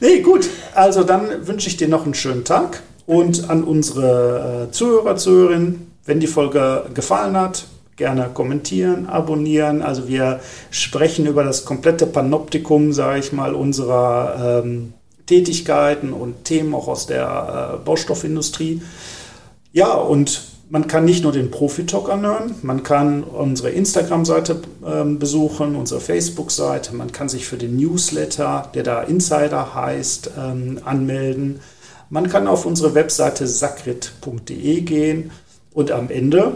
Nee, 0.00 0.20
gut. 0.20 0.48
Also 0.74 1.04
dann 1.04 1.46
wünsche 1.46 1.68
ich 1.68 1.76
dir 1.76 1.88
noch 1.88 2.04
einen 2.04 2.14
schönen 2.14 2.44
Tag 2.44 2.80
und 3.06 3.50
an 3.50 3.64
unsere 3.64 4.68
äh, 4.68 4.72
Zuhörer, 4.72 5.16
Zuhörerinnen, 5.16 5.92
wenn 6.06 6.20
die 6.20 6.26
Folge 6.26 6.86
gefallen 6.94 7.36
hat, 7.36 7.64
gerne 8.00 8.30
kommentieren, 8.32 9.06
abonnieren. 9.06 9.82
Also 9.82 10.08
wir 10.08 10.40
sprechen 10.70 11.26
über 11.26 11.44
das 11.44 11.66
komplette 11.66 12.06
Panoptikum, 12.06 12.94
sage 12.94 13.20
ich 13.20 13.32
mal, 13.32 13.54
unserer 13.54 14.62
ähm, 14.64 14.94
Tätigkeiten 15.26 16.14
und 16.14 16.44
Themen 16.44 16.74
auch 16.74 16.88
aus 16.88 17.06
der 17.06 17.74
äh, 17.74 17.84
Baustoffindustrie. 17.84 18.80
Ja, 19.72 19.92
und 19.92 20.42
man 20.70 20.86
kann 20.86 21.04
nicht 21.04 21.22
nur 21.22 21.32
den 21.32 21.50
Profi-Talk 21.50 22.08
anhören, 22.08 22.54
man 22.62 22.82
kann 22.82 23.22
unsere 23.22 23.70
Instagram-Seite 23.70 24.62
ähm, 24.86 25.18
besuchen, 25.18 25.76
unsere 25.76 26.00
Facebook-Seite, 26.00 26.94
man 26.94 27.12
kann 27.12 27.28
sich 27.28 27.46
für 27.46 27.58
den 27.58 27.76
Newsletter, 27.76 28.70
der 28.74 28.82
da 28.82 29.02
Insider 29.02 29.74
heißt, 29.74 30.30
ähm, 30.38 30.80
anmelden. 30.84 31.60
Man 32.08 32.30
kann 32.30 32.48
auf 32.48 32.64
unsere 32.64 32.94
Webseite 32.94 33.46
sakrit.de 33.46 34.80
gehen 34.80 35.32
und 35.74 35.90
am 35.90 36.08
Ende 36.08 36.54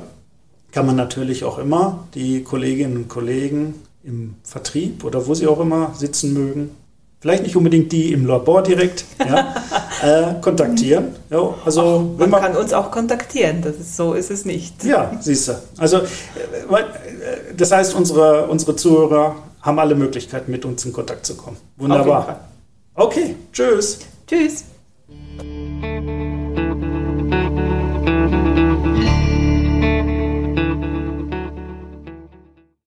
kann 0.75 0.87
man 0.87 0.97
natürlich 0.97 1.45
auch 1.45 1.59
immer 1.59 2.05
die 2.15 2.43
Kolleginnen 2.43 2.97
und 2.97 3.09
Kollegen 3.09 3.75
im 4.03 4.35
Vertrieb 4.43 5.05
oder 5.05 5.27
wo 5.27 5.35
sie 5.35 5.47
auch 5.47 5.61
immer 5.61 5.95
sitzen 5.95 6.35
mögen, 6.35 6.71
vielleicht 7.21 7.45
nicht 7.45 7.57
unbedingt 7.57 7.93
die 7.93 8.13
im 8.13 8.27
Labor 8.27 8.61
direkt, 8.63 9.05
ja, 9.21 9.55
äh, 10.03 10.41
kontaktieren. 10.41 11.15
Ja, 11.31 11.55
also, 11.65 12.11
Ach, 12.15 12.19
man 12.19 12.29
man 12.29 12.43
kann 12.43 12.57
uns 12.57 12.73
auch 12.73 12.91
kontaktieren, 12.91 13.63
das 13.63 13.77
ist, 13.77 13.97
so 13.97 14.15
ist 14.15 14.33
es 14.33 14.45
nicht. 14.45 14.83
Ja, 14.83 15.13
siehst 15.21 15.47
du. 15.49 15.53
Also, 15.79 15.99
äh, 15.99 16.01
äh, 16.01 16.85
das 17.57 17.71
heißt, 17.71 17.95
unsere, 17.95 18.49
unsere 18.49 18.75
Zuhörer 18.75 19.37
haben 19.63 19.79
alle 19.79 19.95
Möglichkeiten, 19.95 20.51
mit 20.51 20.65
uns 20.65 20.85
in 20.85 20.93
Kontakt 20.93 21.25
zu 21.25 21.37
kommen. 21.37 21.57
Wunderbar. 21.77 22.41
Okay, 22.95 23.37
tschüss. 23.53 24.01
Tschüss. 24.27 24.65